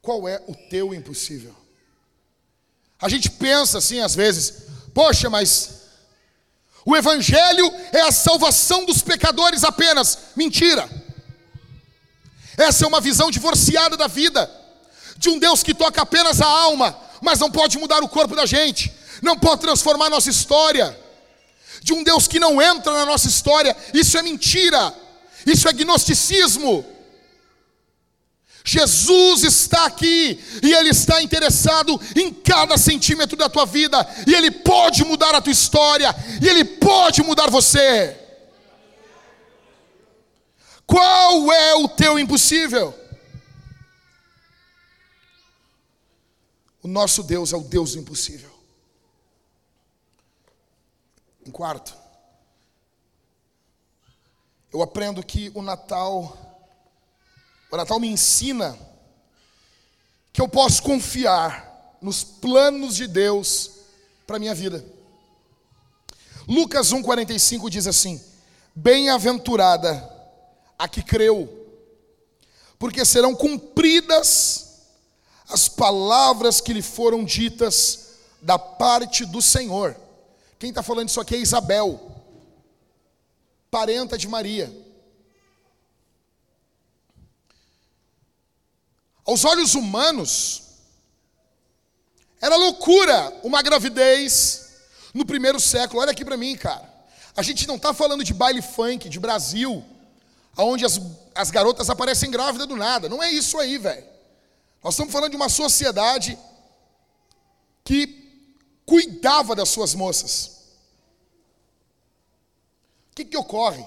[0.00, 1.54] Qual é o teu impossível?
[3.00, 5.82] A gente pensa assim às vezes, poxa, mas
[6.84, 10.18] o Evangelho é a salvação dos pecadores apenas.
[10.34, 10.90] Mentira.
[12.58, 14.50] Essa é uma visão divorciada da vida,
[15.16, 18.46] de um Deus que toca apenas a alma, mas não pode mudar o corpo da
[18.46, 21.00] gente, não pode transformar nossa história,
[21.82, 23.76] de um Deus que não entra na nossa história.
[23.92, 24.94] Isso é mentira,
[25.44, 26.86] isso é gnosticismo.
[28.64, 34.52] Jesus está aqui e Ele está interessado em cada centímetro da tua vida, e Ele
[34.52, 38.16] pode mudar a tua história, e Ele pode mudar você.
[40.86, 42.96] Qual é o teu impossível?
[46.82, 48.50] O nosso Deus é o Deus do impossível.
[51.46, 51.96] Em quarto,
[54.72, 56.38] eu aprendo que o Natal
[57.72, 58.78] o Natal me ensina
[60.30, 63.70] que eu posso confiar nos planos de Deus
[64.26, 64.84] para a minha vida.
[66.46, 68.22] Lucas 1,45 diz assim:
[68.74, 70.06] Bem-aventurada
[70.78, 71.48] a que creu,
[72.78, 74.82] porque serão cumpridas
[75.48, 79.96] as palavras que lhe foram ditas da parte do Senhor.
[80.62, 82.00] Quem está falando isso aqui é Isabel,
[83.68, 84.72] parenta de Maria.
[89.26, 90.62] Aos olhos humanos,
[92.40, 94.70] era loucura uma gravidez
[95.12, 96.00] no primeiro século.
[96.00, 96.88] Olha aqui para mim, cara.
[97.36, 99.84] A gente não está falando de baile funk, de Brasil,
[100.56, 101.00] onde as,
[101.34, 103.08] as garotas aparecem grávidas do nada.
[103.08, 104.06] Não é isso aí, velho.
[104.80, 106.38] Nós estamos falando de uma sociedade
[107.82, 108.21] que
[108.92, 110.60] cuidava das suas moças.
[113.10, 113.82] O que, que ocorre?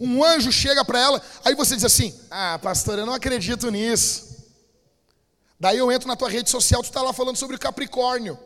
[0.00, 4.46] Um anjo chega para ela, aí você diz assim: Ah, pastor, eu não acredito nisso.
[5.60, 8.38] Daí eu entro na tua rede social, tu está lá falando sobre o Capricórnio.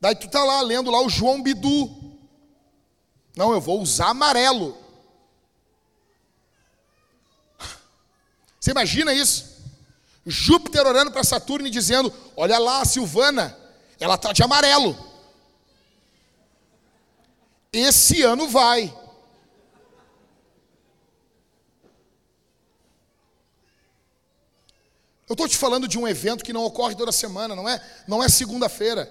[0.00, 2.16] Daí tu está lá lendo lá o João Bidu.
[3.36, 4.78] Não, eu vou usar amarelo.
[8.60, 9.59] Você imagina isso?
[10.26, 13.56] Júpiter orando para Saturno e dizendo: Olha lá, a Silvana,
[13.98, 14.96] ela está de amarelo.
[17.72, 18.94] Esse ano vai.
[25.28, 27.80] Eu estou te falando de um evento que não ocorre toda semana, não é?
[28.08, 29.08] Não é segunda-feira.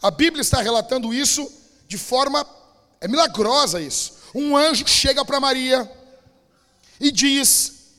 [0.00, 1.50] A Bíblia está relatando isso
[1.88, 2.46] de forma
[3.00, 4.14] é milagrosa isso.
[4.32, 5.90] Um anjo chega para Maria
[7.00, 7.90] e diz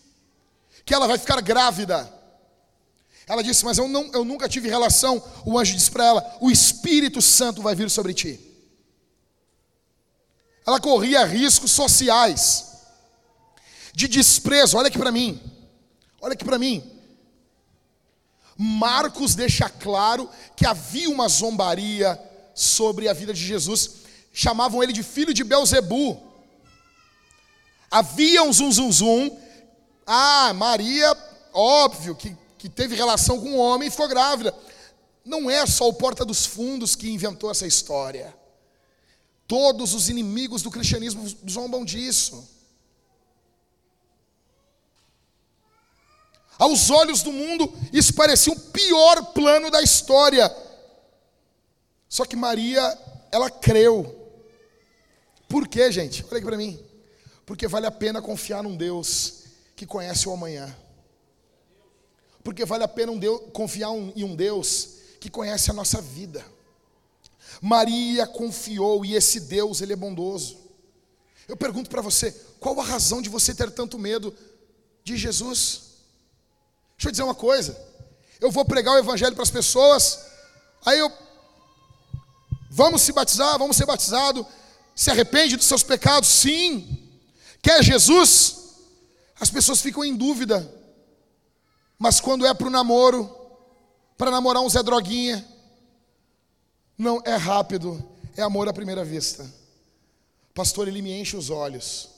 [0.85, 2.09] que ela vai ficar grávida.
[3.27, 5.23] Ela disse: "Mas eu não eu nunca tive relação".
[5.45, 8.39] O anjo disse para ela: "O Espírito Santo vai vir sobre ti".
[10.65, 12.73] Ela corria riscos sociais
[13.93, 14.77] de desprezo.
[14.77, 15.41] Olha aqui para mim.
[16.21, 16.83] Olha aqui para mim.
[18.57, 22.19] Marcos deixa claro que havia uma zombaria
[22.53, 24.03] sobre a vida de Jesus.
[24.31, 26.21] Chamavam ele de filho de Belzebu.
[27.89, 29.37] Havia um zum zum zum.
[30.05, 31.15] Ah, Maria,
[31.53, 34.55] óbvio que, que teve relação com um homem e ficou grávida.
[35.25, 38.33] Não é só o Porta dos Fundos que inventou essa história.
[39.45, 42.47] Todos os inimigos do cristianismo zombam disso.
[46.57, 50.49] Aos olhos do mundo, isso parecia o pior plano da história.
[52.07, 52.97] Só que Maria,
[53.29, 54.31] ela creu.
[55.49, 56.23] Por quê, gente?
[56.29, 56.79] Olha aqui para mim.
[57.45, 59.43] Porque vale a pena confiar num Deus
[59.75, 60.73] que conhece o amanhã.
[62.43, 66.45] Porque vale a pena um Deus, confiar em um Deus que conhece a nossa vida.
[67.61, 70.57] Maria confiou e esse Deus, ele é bondoso.
[71.47, 74.35] Eu pergunto para você, qual a razão de você ter tanto medo
[75.03, 75.81] de Jesus?
[76.97, 77.79] Deixa eu dizer uma coisa.
[78.41, 80.19] Eu vou pregar o evangelho para as pessoas,
[80.85, 81.11] aí eu
[82.69, 84.45] vamos se batizar, vamos ser batizados.
[84.93, 86.27] Se arrepende dos seus pecados?
[86.27, 87.09] Sim.
[87.61, 88.57] Quer Jesus?
[89.39, 90.69] As pessoas ficam em dúvida.
[92.03, 93.33] Mas quando é para o namoro,
[94.17, 95.47] para namorar um Zé Droguinha,
[96.97, 98.03] não é rápido,
[98.35, 99.49] é amor à primeira vista.
[100.53, 102.09] Pastor, ele me enche os olhos.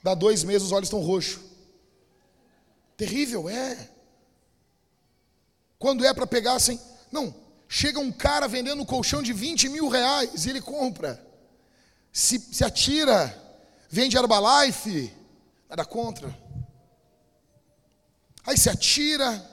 [0.00, 1.40] Dá dois meses, os olhos estão roxos.
[2.96, 3.90] Terrível, é.
[5.76, 6.78] Quando é para pegar assim,
[7.10, 7.34] não,
[7.68, 11.20] chega um cara vendendo um colchão de 20 mil reais e ele compra.
[12.12, 13.36] Se, se atira,
[13.88, 15.12] vende Herbalife,
[15.68, 16.32] nada contra.
[18.50, 19.48] Aí se atira,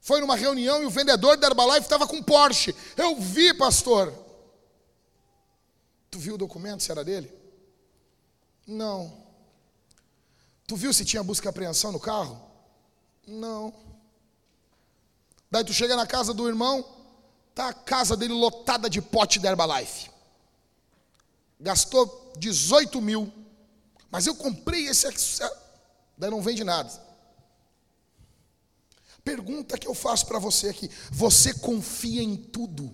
[0.00, 2.74] foi numa reunião e o vendedor da Herbalife estava com Porsche.
[2.96, 4.12] Eu vi, pastor.
[6.10, 7.32] Tu viu o documento se era dele?
[8.66, 9.16] Não.
[10.66, 12.42] Tu viu se tinha busca e apreensão no carro?
[13.28, 13.72] Não.
[15.48, 16.84] Daí tu chega na casa do irmão,
[17.54, 20.10] tá a casa dele lotada de pote da Herbalife.
[21.60, 23.32] Gastou 18 mil.
[24.10, 25.06] Mas eu comprei esse.
[26.18, 27.08] Daí não vende nada.
[29.30, 32.92] Pergunta que eu faço para você aqui: você confia em tudo,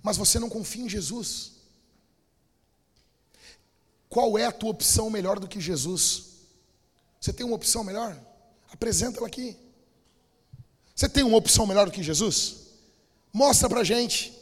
[0.00, 1.50] mas você não confia em Jesus?
[4.08, 6.26] Qual é a tua opção melhor do que Jesus?
[7.20, 8.16] Você tem uma opção melhor?
[8.70, 9.56] Apresenta ela aqui.
[10.94, 12.58] Você tem uma opção melhor do que Jesus?
[13.32, 14.32] Mostra para gente.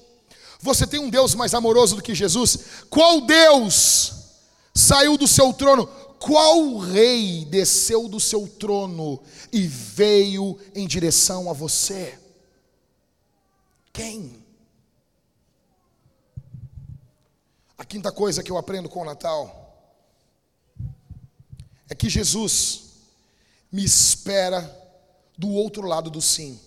[0.60, 2.58] Você tem um Deus mais amoroso do que Jesus?
[2.90, 4.12] Qual Deus
[4.74, 5.88] saiu do seu trono?
[6.24, 12.18] Qual rei desceu do seu trono e veio em direção a você?
[13.92, 14.42] Quem?
[17.76, 19.94] A quinta coisa que eu aprendo com o Natal
[21.90, 22.84] é que Jesus
[23.70, 24.62] me espera
[25.36, 26.58] do outro lado do sim.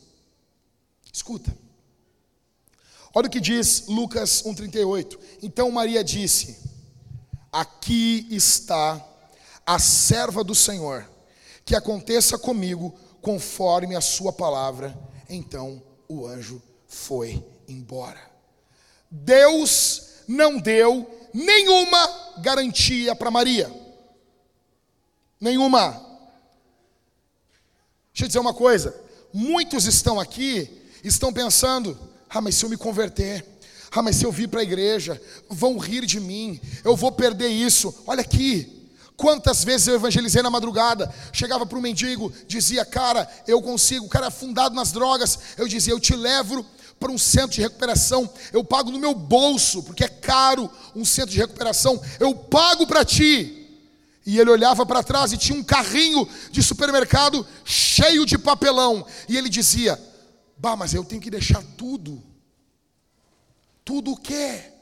[1.11, 1.51] Escuta.
[3.11, 5.17] Olha o que diz Lucas 1,38.
[5.41, 6.59] Então Maria disse:
[7.51, 9.03] Aqui está
[9.67, 11.05] a serva do Senhor,
[11.65, 14.97] que aconteça comigo conforme a sua palavra.
[15.29, 18.21] Então o anjo foi embora.
[19.11, 23.69] Deus não deu nenhuma garantia para Maria.
[25.39, 25.91] Nenhuma.
[28.13, 28.97] Deixa eu dizer uma coisa.
[29.33, 31.99] Muitos estão aqui, estão pensando:
[32.29, 33.45] ah, mas se eu me converter,
[33.91, 37.49] ah, mas se eu vir para a igreja, vão rir de mim, eu vou perder
[37.49, 37.93] isso.
[38.07, 38.76] Olha aqui,
[39.17, 41.11] Quantas vezes eu evangelizei na madrugada?
[41.33, 45.39] Chegava para o mendigo, dizia, cara, eu consigo, o cara é afundado nas drogas.
[45.57, 46.63] Eu dizia, eu te levo
[46.99, 51.31] para um centro de recuperação, eu pago no meu bolso, porque é caro um centro
[51.31, 53.53] de recuperação, eu pago para ti.
[54.23, 59.07] E ele olhava para trás e tinha um carrinho de supermercado cheio de papelão.
[59.27, 59.97] E ele dizia:
[60.57, 62.21] Bah, mas eu tenho que deixar tudo.
[63.85, 64.73] Tudo o quê?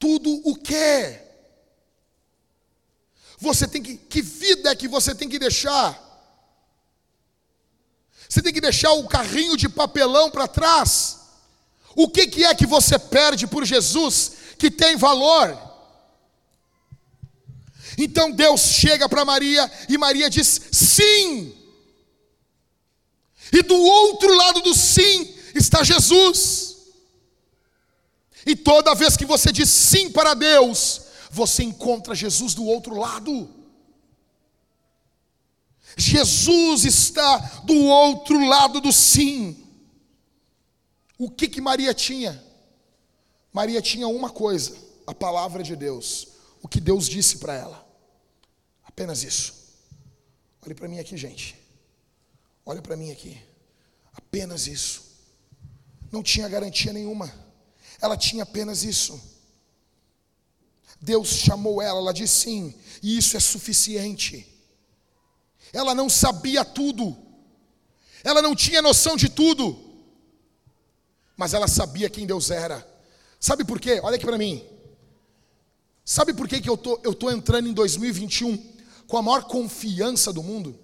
[0.00, 1.23] Tudo o quê?
[3.44, 6.00] Você tem que, que vida é que você tem que deixar?
[8.28, 11.20] Você tem que deixar o carrinho de papelão para trás?
[11.94, 15.56] O que, que é que você perde por Jesus que tem valor?
[17.98, 21.54] Então Deus chega para Maria e Maria diz sim.
[23.52, 26.74] E do outro lado do sim está Jesus.
[28.46, 31.02] E toda vez que você diz sim para Deus,
[31.34, 33.50] você encontra Jesus do outro lado.
[35.96, 39.66] Jesus está do outro lado do sim.
[41.18, 42.42] O que que Maria tinha?
[43.52, 46.28] Maria tinha uma coisa, a palavra de Deus,
[46.62, 47.84] o que Deus disse para ela.
[48.84, 49.52] Apenas isso.
[50.64, 51.56] Olhe para mim aqui, gente.
[52.64, 53.40] Olha para mim aqui.
[54.12, 55.02] Apenas isso.
[56.12, 57.32] Não tinha garantia nenhuma.
[58.00, 59.33] Ela tinha apenas isso.
[61.04, 64.50] Deus chamou ela, ela disse sim, e isso é suficiente.
[65.72, 67.16] Ela não sabia tudo,
[68.22, 69.78] ela não tinha noção de tudo,
[71.36, 72.86] mas ela sabia quem Deus era.
[73.38, 74.00] Sabe por quê?
[74.02, 74.64] Olha aqui para mim.
[76.04, 78.56] Sabe por quê que eu tô, eu tô entrando em 2021
[79.06, 80.78] com a maior confiança do mundo?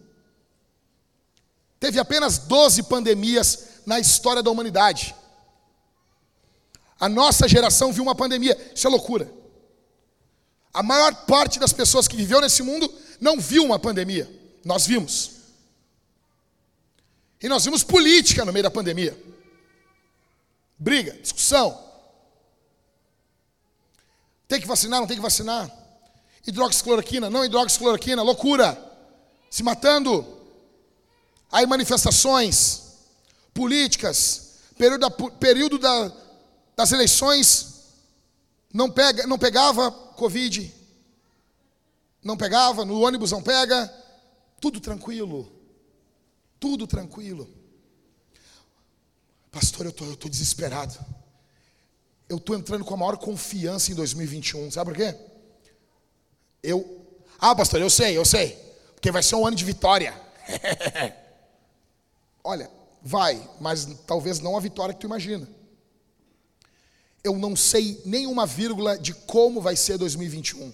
[1.78, 5.14] Teve apenas 12 pandemias na história da humanidade.
[6.98, 9.39] A nossa geração viu uma pandemia, isso é loucura.
[10.72, 14.30] A maior parte das pessoas que viveu nesse mundo não viu uma pandemia.
[14.64, 15.32] Nós vimos.
[17.42, 19.18] E nós vimos política no meio da pandemia.
[20.78, 21.78] Briga, discussão.
[24.46, 25.70] Tem que vacinar, não tem que vacinar.
[26.46, 28.78] Hidroxicloroquina, não hidroxicloroquina, loucura.
[29.50, 30.38] Se matando.
[31.50, 32.90] Aí manifestações
[33.52, 36.12] políticas, período, da, período da,
[36.76, 37.84] das eleições,
[38.72, 39.90] não, pega, não pegava
[40.20, 40.74] Covid.
[42.22, 43.90] Não pegava, no ônibus não pega,
[44.60, 45.50] tudo tranquilo.
[46.58, 47.48] Tudo tranquilo.
[49.50, 50.94] Pastor, eu tô, tô desesperado.
[52.28, 54.70] Eu tô entrando com a maior confiança em 2021.
[54.70, 55.16] Sabe por quê?
[56.62, 57.00] Eu.
[57.38, 58.58] Ah, pastor, eu sei, eu sei.
[58.94, 60.14] Porque vai ser um ano de vitória.
[62.44, 62.70] Olha,
[63.02, 65.48] vai, mas talvez não a vitória que tu imagina.
[67.22, 70.72] Eu não sei nenhuma vírgula de como vai ser 2021.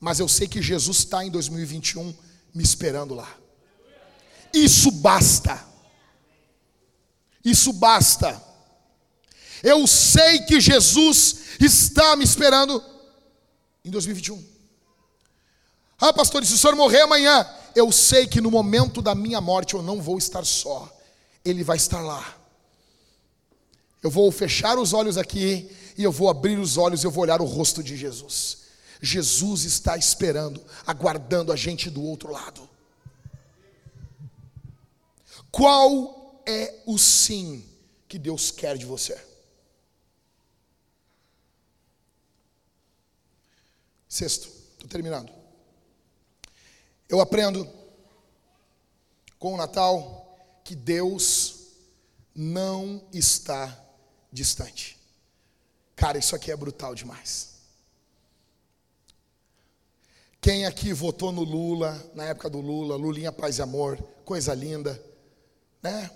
[0.00, 2.14] Mas eu sei que Jesus está em 2021
[2.54, 3.32] me esperando lá.
[4.52, 5.64] Isso basta.
[7.44, 8.42] Isso basta.
[9.62, 12.82] Eu sei que Jesus está me esperando
[13.84, 14.44] em 2021.
[15.98, 19.74] Ah, pastor, se o senhor morrer amanhã, eu sei que no momento da minha morte
[19.74, 20.92] eu não vou estar só.
[21.44, 22.36] Ele vai estar lá.
[24.02, 27.22] Eu vou fechar os olhos aqui e eu vou abrir os olhos e eu vou
[27.22, 28.66] olhar o rosto de Jesus.
[29.00, 32.68] Jesus está esperando, aguardando a gente do outro lado.
[35.50, 37.64] Qual é o sim
[38.08, 39.18] que Deus quer de você?
[44.08, 45.32] Sexto, estou terminando.
[47.08, 47.68] Eu aprendo
[49.38, 51.66] com o Natal que Deus
[52.34, 53.85] não está
[54.32, 54.96] distante.
[55.94, 57.56] Cara, isso aqui é brutal demais.
[60.40, 65.02] Quem aqui votou no Lula, na época do Lula, Lulinha Paz e Amor, coisa linda,
[65.82, 66.10] né?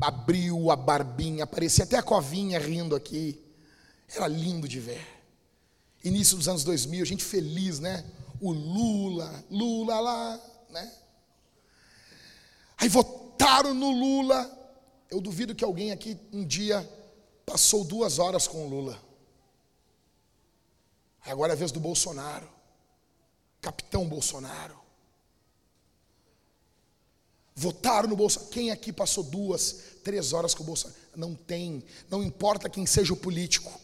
[0.00, 3.40] Abriu a barbinha, aparecia até a covinha rindo aqui.
[4.08, 5.06] Era lindo de ver.
[6.02, 8.04] Início dos anos 2000, a gente feliz, né?
[8.40, 10.40] O Lula, Lula lá,
[10.70, 10.92] né?
[12.78, 14.50] Aí votaram no Lula.
[15.10, 16.88] Eu duvido que alguém aqui um dia
[17.46, 19.00] passou duas horas com o Lula.
[21.24, 22.48] Agora é a vez do Bolsonaro.
[23.60, 24.76] Capitão Bolsonaro.
[27.54, 28.50] Votaram no Bolsonaro.
[28.50, 31.00] Quem aqui passou duas, três horas com o Bolsonaro?
[31.16, 31.82] Não tem.
[32.10, 33.80] Não importa quem seja o político.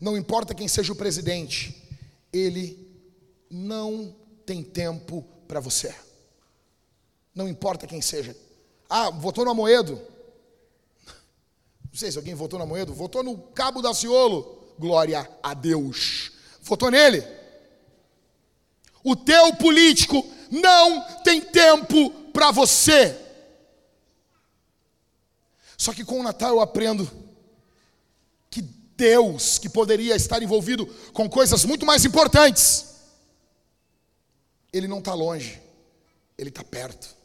[0.00, 1.82] Não importa quem seja o presidente.
[2.32, 2.86] Ele
[3.48, 5.94] não tem tempo para você.
[7.34, 8.36] Não importa quem seja.
[8.88, 10.00] Ah, votou no Amoedo?
[11.96, 12.92] Não sei se alguém votou no Amoedo.
[12.92, 14.74] Votou no Cabo da Ciolo?
[14.78, 16.30] Glória a Deus.
[16.60, 17.26] Votou nele?
[19.02, 23.18] O teu político não tem tempo para você.
[25.78, 27.10] Só que com o Natal eu aprendo
[28.50, 30.84] que Deus, que poderia estar envolvido
[31.14, 32.88] com coisas muito mais importantes,
[34.70, 35.62] Ele não está longe,
[36.36, 37.16] Ele está perto.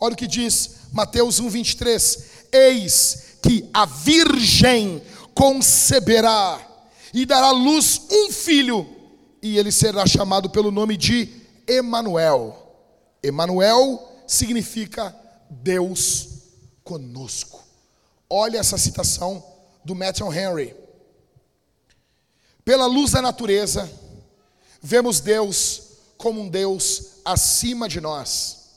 [0.00, 5.02] Olha o que diz Mateus 1, 23: Eis que a Virgem
[5.34, 6.60] conceberá
[7.12, 8.86] e dará à luz um filho,
[9.40, 11.30] e ele será chamado pelo nome de
[11.66, 12.74] Emanuel.
[13.22, 15.14] Emanuel significa
[15.48, 16.28] Deus
[16.82, 17.64] conosco.
[18.28, 19.44] Olha essa citação
[19.84, 20.74] do Matthew Henry.
[22.64, 23.90] Pela luz da natureza,
[24.82, 25.82] vemos Deus
[26.18, 28.70] como um Deus acima de nós.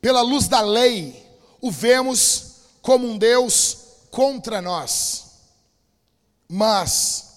[0.00, 1.24] Pela luz da lei,
[1.60, 2.51] o vemos
[2.82, 3.78] como um Deus
[4.10, 5.30] contra nós.
[6.48, 7.32] Mas,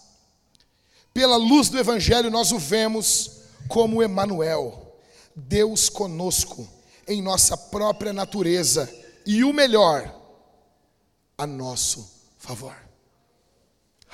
[1.13, 3.31] pela luz do Evangelho, nós o vemos
[3.69, 4.99] como Emanuel,
[5.35, 6.67] Deus conosco,
[7.07, 8.93] em nossa própria natureza,
[9.25, 10.13] e o melhor,
[11.37, 12.75] a nosso favor.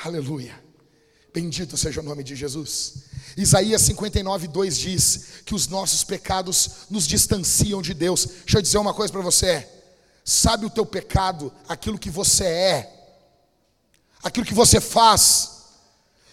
[0.04, 0.62] Aleluia.
[1.34, 3.06] Bendito seja o nome de Jesus.
[3.38, 8.26] Isaías 59, 2 diz que os nossos pecados nos distanciam de Deus.
[8.26, 9.68] Deixa eu dizer uma coisa para você.
[10.32, 13.18] Sabe o teu pecado, aquilo que você é,
[14.24, 15.64] aquilo que você faz.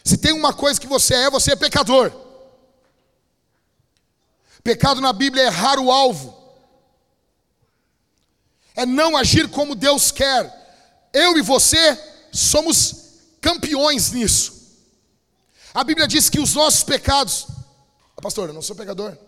[0.05, 2.13] Se tem uma coisa que você é, você é pecador.
[4.63, 6.33] Pecado na Bíblia é errar o alvo,
[8.77, 11.11] é não agir como Deus quer.
[11.13, 14.79] Eu e você somos campeões nisso.
[15.75, 17.49] A Bíblia diz que os nossos pecados,
[18.17, 19.19] ah, pastor, eu não sou pecador.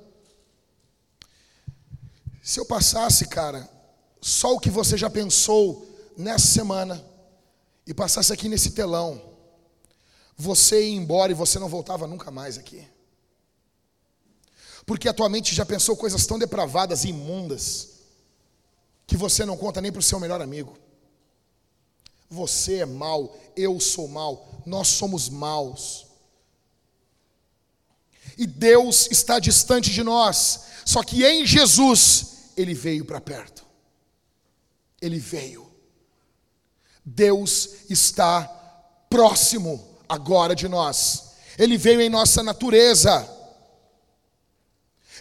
[2.41, 3.68] Se eu passasse, cara,
[4.21, 7.03] só o que você já pensou nessa semana
[7.87, 9.21] e passasse aqui nesse telão,
[10.37, 12.87] você ia embora e você não voltava nunca mais aqui.
[14.85, 17.89] Porque a tua mente já pensou coisas tão depravadas e imundas
[19.07, 20.77] que você não conta nem para o seu melhor amigo.
[22.29, 26.07] Você é mal, eu sou mal, nós somos maus.
[28.37, 33.70] E Deus está distante de nós, só que em Jesus ele veio para perto
[35.01, 35.70] ele veio.
[37.05, 38.44] Deus está
[39.09, 41.30] próximo agora de nós.
[41.59, 43.28] Ele veio em nossa natureza.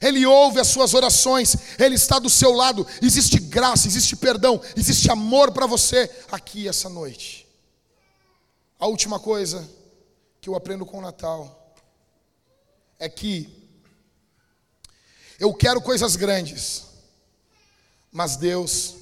[0.02, 2.88] Ele ouve as suas orações, Ele está do seu lado.
[3.02, 7.46] Existe graça, existe perdão, existe amor para você aqui essa noite.
[8.80, 9.70] A última coisa
[10.40, 11.76] que eu aprendo com o Natal
[12.98, 13.50] é que
[15.38, 16.86] eu quero coisas grandes,
[18.12, 18.99] mas Deus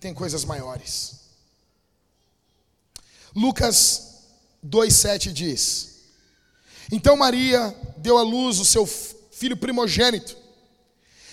[0.00, 1.18] tem coisas maiores.
[3.34, 4.24] Lucas
[4.64, 6.00] 2,7 diz:
[6.90, 10.36] Então Maria deu à luz o seu filho primogênito,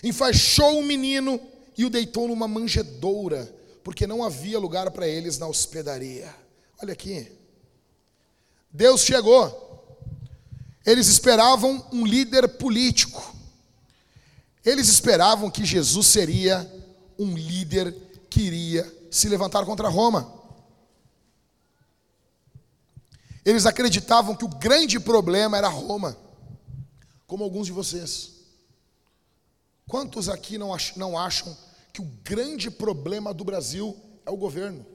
[0.03, 1.39] enfaixou o menino
[1.77, 3.53] e o deitou numa manjedoura,
[3.83, 6.33] porque não havia lugar para eles na hospedaria.
[6.81, 7.31] Olha aqui.
[8.71, 9.63] Deus chegou.
[10.85, 13.33] Eles esperavam um líder político.
[14.63, 16.69] Eles esperavam que Jesus seria
[17.17, 17.95] um líder
[18.35, 20.29] que iria se levantar contra Roma.
[23.45, 26.17] Eles acreditavam que o grande problema era Roma
[27.25, 28.33] como alguns de vocês.
[29.87, 31.57] Quantos aqui não acham, não acham
[31.93, 34.85] que o grande problema do Brasil é o governo?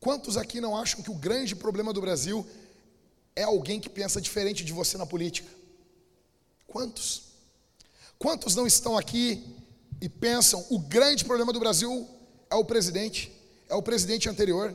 [0.00, 2.44] Quantos aqui não acham que o grande problema do Brasil
[3.36, 5.48] é alguém que pensa diferente de você na política?
[6.66, 7.27] Quantos?
[8.18, 9.56] Quantos não estão aqui
[10.00, 12.08] e pensam o grande problema do Brasil
[12.50, 13.32] é o presidente,
[13.68, 14.74] é o presidente anterior?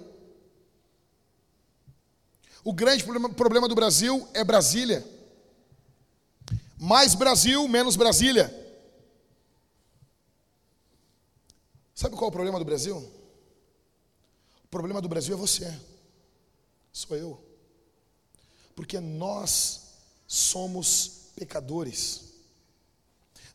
[2.63, 5.05] O grande problema, do Brasil é Brasília.
[6.77, 8.47] Mais Brasil, menos Brasília.
[11.93, 12.97] Sabe qual é o problema do Brasil?
[14.63, 15.77] O problema do Brasil é você,
[16.91, 17.43] sou eu.
[18.75, 19.81] Porque nós
[20.25, 22.32] somos pecadores.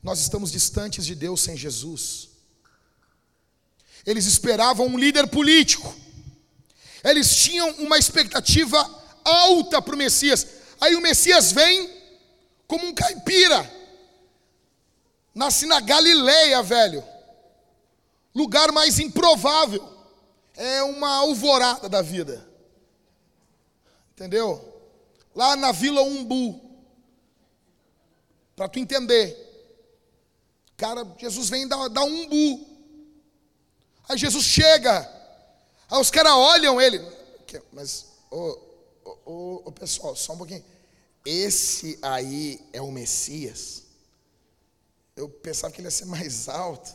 [0.03, 2.29] Nós estamos distantes de Deus sem Jesus.
[4.07, 5.95] Eles esperavam um líder político.
[7.05, 8.79] Eles tinham uma expectativa
[9.25, 10.47] alta para o Messias.
[10.81, 11.91] Aí o Messias vem
[12.67, 13.71] como um caipira.
[15.35, 17.05] Nasce na Galileia, velho.
[18.35, 19.97] Lugar mais improvável.
[20.55, 22.49] É uma alvorada da vida.
[24.13, 24.65] Entendeu?
[25.35, 26.61] Lá na Vila Umbu.
[28.57, 29.48] Para tu entender.
[30.79, 32.65] Cara, Jesus vem da, da Umbu.
[34.09, 35.01] Aí Jesus chega.
[35.91, 37.05] Aí os caras olham ele.
[37.73, 38.59] Mas, oh,
[39.27, 40.65] ô, ô, pessoal, só um pouquinho.
[41.27, 43.83] Esse aí é o Messias.
[45.17, 46.95] Eu pensava que ele ia ser mais alto,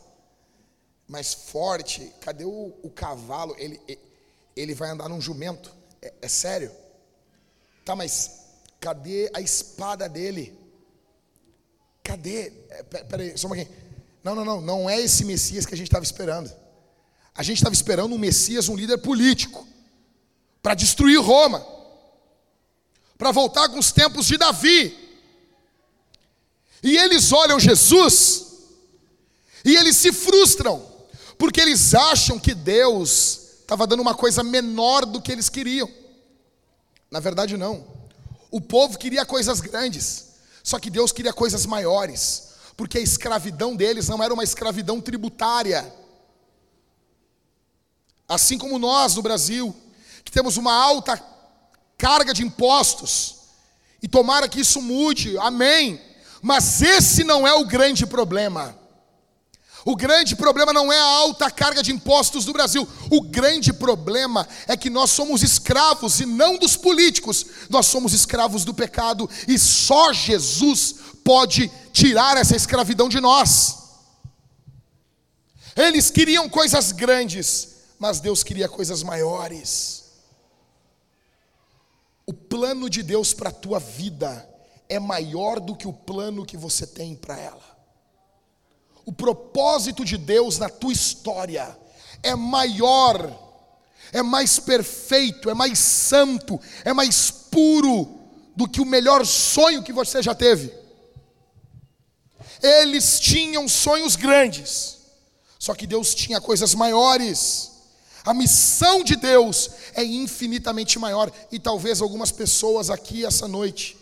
[1.06, 2.10] mais forte.
[2.22, 3.54] Cadê o, o cavalo?
[3.60, 3.82] Ele,
[4.56, 5.76] ele vai andar num jumento.
[6.02, 6.72] É, é sério?
[7.84, 8.40] Tá, mas
[8.80, 10.63] cadê a espada dele?
[12.04, 12.52] Cadê?
[12.70, 13.70] É, peraí, só um pouquinho.
[14.24, 14.62] Não, não, não.
[14.62, 16.52] Não é esse Messias que a gente estava esperando.
[17.36, 19.66] A gente estava esperando um Messias, um líder político,
[20.62, 21.74] para destruir Roma
[23.24, 24.98] para voltar com os tempos de Davi.
[26.84, 28.48] E eles olham Jesus
[29.64, 30.86] e eles se frustram,
[31.38, 35.90] porque eles acham que Deus estava dando uma coisa menor do que eles queriam.
[37.10, 37.88] Na verdade, não.
[38.52, 40.33] O povo queria coisas grandes,
[40.64, 45.94] só que Deus queria coisas maiores, porque a escravidão deles não era uma escravidão tributária.
[48.28, 49.76] Assim como nós no Brasil,
[50.24, 51.22] que temos uma alta
[51.98, 53.36] carga de impostos.
[54.02, 56.02] E tomara que isso mude, amém.
[56.42, 58.78] Mas esse não é o grande problema.
[59.86, 62.88] O grande problema não é a alta carga de impostos do Brasil.
[63.12, 67.46] O grande problema é que nós somos escravos e não dos políticos.
[67.70, 73.80] Nós somos escravos do pecado e só Jesus pode tirar essa escravidão de nós.
[75.76, 80.04] Eles queriam coisas grandes, mas Deus queria coisas maiores.
[82.26, 84.48] O plano de Deus para a tua vida
[84.88, 87.73] é maior do que o plano que você tem para ela.
[89.06, 91.78] O propósito de Deus na tua história
[92.22, 93.32] é maior,
[94.12, 98.22] é mais perfeito, é mais santo, é mais puro
[98.56, 100.74] do que o melhor sonho que você já teve.
[102.62, 105.00] Eles tinham sonhos grandes,
[105.60, 107.72] só que Deus tinha coisas maiores.
[108.24, 111.30] A missão de Deus é infinitamente maior.
[111.52, 113.98] E talvez algumas pessoas aqui essa noite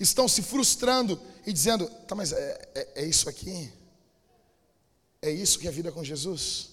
[0.00, 3.72] estão se frustrando e dizendo: tá, mas é, é, é isso aqui?
[5.22, 6.70] É isso que é a vida com Jesus?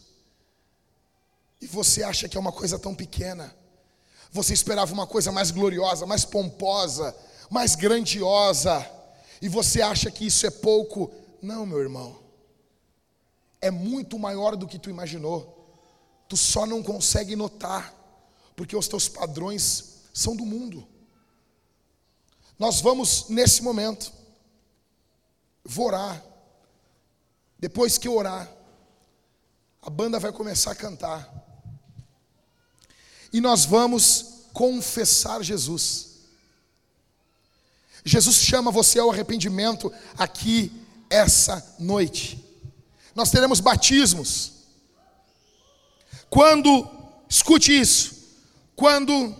[1.62, 3.56] E você acha que é uma coisa tão pequena?
[4.32, 7.16] Você esperava uma coisa mais gloriosa, mais pomposa,
[7.50, 8.90] mais grandiosa,
[9.42, 11.12] e você acha que isso é pouco?
[11.42, 12.20] Não, meu irmão.
[13.60, 15.58] É muito maior do que tu imaginou.
[16.28, 17.94] Tu só não consegue notar,
[18.56, 20.88] porque os teus padrões são do mundo.
[22.62, 24.14] Nós vamos, nesse momento,
[25.66, 26.24] vou orar.
[27.57, 28.47] Depois que eu orar,
[29.82, 31.28] a banda vai começar a cantar.
[33.34, 36.20] E nós vamos confessar Jesus.
[38.05, 40.72] Jesus chama você ao arrependimento aqui
[41.09, 42.45] essa noite.
[43.16, 44.51] Nós teremos batismos.
[46.30, 46.88] Quando,
[47.28, 48.38] escute isso,
[48.76, 49.36] quando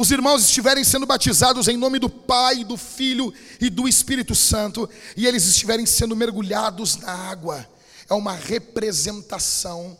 [0.00, 4.88] os irmãos estiverem sendo batizados em nome do Pai, do Filho e do Espírito Santo,
[5.16, 7.68] e eles estiverem sendo mergulhados na água,
[8.08, 9.98] é uma representação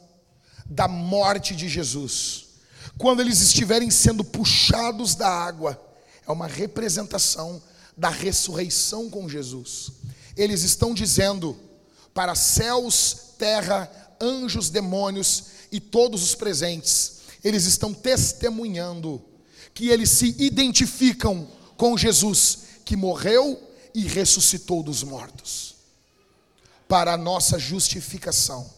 [0.64, 2.46] da morte de Jesus.
[2.96, 5.80] Quando eles estiverem sendo puxados da água,
[6.24, 7.60] é uma representação
[7.96, 9.90] da ressurreição com Jesus.
[10.36, 11.58] Eles estão dizendo
[12.14, 13.90] para céus, terra,
[14.20, 19.24] anjos, demônios e todos os presentes, eles estão testemunhando
[19.78, 23.62] que eles se identificam com Jesus, que morreu
[23.94, 25.76] e ressuscitou dos mortos.
[26.88, 28.68] Para a nossa justificação,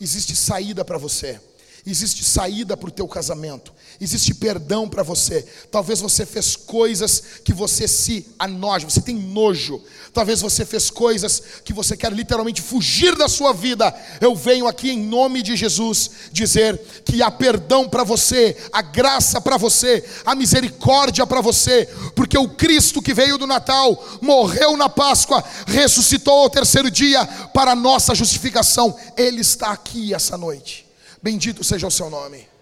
[0.00, 1.40] existe saída para você.
[1.86, 5.46] Existe saída para o teu casamento, existe perdão para você.
[5.70, 9.82] Talvez você fez coisas que você se anoja, você tem nojo.
[10.12, 13.94] Talvez você fez coisas que você quer literalmente fugir da sua vida.
[14.20, 19.40] Eu venho aqui em nome de Jesus dizer que há perdão para você, a graça
[19.40, 24.88] para você, a misericórdia para você, porque o Cristo que veio do Natal, morreu na
[24.88, 28.96] Páscoa, ressuscitou ao terceiro dia para a nossa justificação.
[29.16, 30.86] Ele está aqui essa noite.
[31.22, 32.53] Bendito seja o seu nome.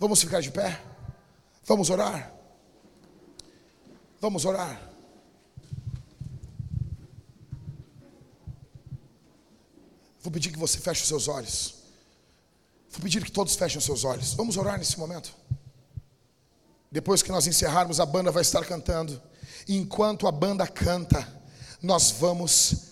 [0.00, 0.82] Vamos ficar de pé?
[1.64, 2.34] Vamos orar?
[4.20, 4.90] Vamos orar.
[10.20, 11.74] Vou pedir que você feche os seus olhos.
[12.90, 14.34] Vou pedir que todos fechem os seus olhos.
[14.34, 15.32] Vamos orar nesse momento.
[16.90, 19.22] Depois que nós encerrarmos, a banda vai estar cantando.
[19.68, 21.28] E enquanto a banda canta,
[21.82, 22.86] nós vamos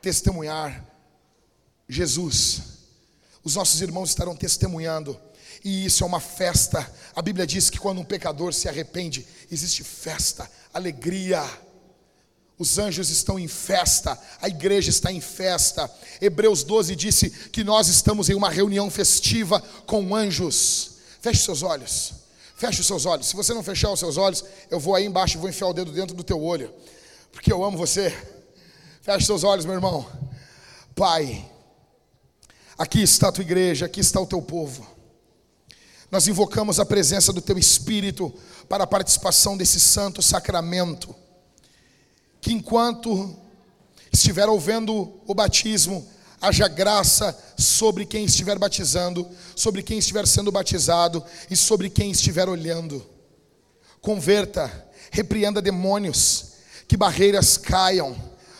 [0.00, 0.86] testemunhar
[1.88, 2.80] Jesus
[3.42, 5.18] os nossos irmãos estarão testemunhando.
[5.64, 6.90] E isso é uma festa.
[7.14, 11.42] A Bíblia diz que quando um pecador se arrepende, existe festa, alegria.
[12.58, 15.90] Os anjos estão em festa, a igreja está em festa.
[16.20, 20.92] Hebreus 12 disse que nós estamos em uma reunião festiva com anjos.
[21.20, 22.12] Feche seus olhos.
[22.56, 23.28] Feche os seus olhos.
[23.28, 25.72] Se você não fechar os seus olhos, eu vou aí embaixo e vou enfiar o
[25.72, 26.72] dedo dentro do teu olho.
[27.32, 28.10] Porque eu amo você.
[29.00, 30.06] Feche seus olhos, meu irmão.
[30.94, 31.50] Pai,
[32.80, 34.86] Aqui está a tua igreja, aqui está o teu povo.
[36.10, 38.34] Nós invocamos a presença do teu Espírito
[38.68, 41.14] para a participação desse santo sacramento.
[42.40, 43.36] Que enquanto
[44.12, 46.08] estiver ouvendo o batismo,
[46.40, 52.48] haja graça sobre quem estiver batizando, sobre quem estiver sendo batizado e sobre quem estiver
[52.48, 53.06] olhando.
[54.00, 56.54] Converta, repreenda demônios,
[56.88, 58.16] que barreiras caiam.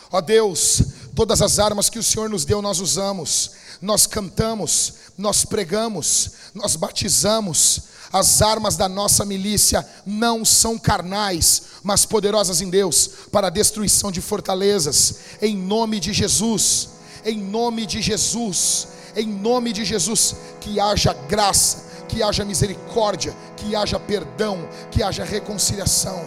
[0.09, 0.81] Ó Deus,
[1.15, 6.75] todas as armas que o Senhor nos deu nós usamos nós cantamos, nós pregamos, nós
[6.75, 7.89] batizamos.
[8.13, 14.11] As armas da nossa milícia não são carnais, mas poderosas em Deus para a destruição
[14.11, 15.15] de fortalezas.
[15.41, 16.89] Em nome de Jesus,
[17.23, 23.75] em nome de Jesus, em nome de Jesus, que haja graça, que haja misericórdia, que
[23.75, 26.21] haja perdão, que haja reconciliação.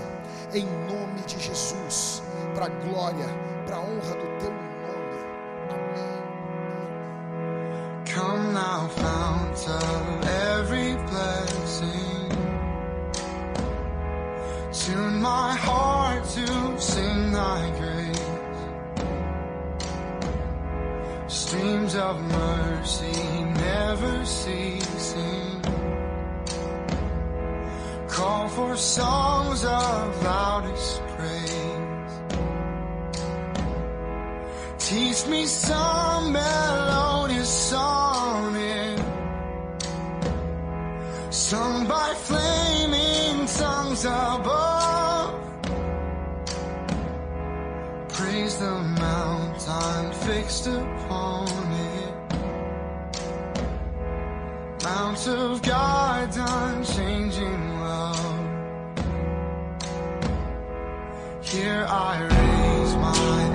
[0.55, 2.23] Em nome de Jesus,
[2.55, 3.54] para a glória,
[8.25, 12.29] Come now, fount of every blessing.
[14.73, 16.47] Tune my heart to
[16.81, 18.29] sing thy grace.
[21.27, 23.19] Streams of mercy
[23.67, 25.61] never ceasing.
[28.09, 32.15] Call for songs of loudest praise.
[34.79, 38.14] Teach me some melodious sonnet
[41.35, 45.35] sung by flaming tongues above.
[48.09, 52.15] Praise the mountain fixed upon it.
[54.85, 58.45] Mount of God's unchanging love.
[61.43, 63.54] Here I raise my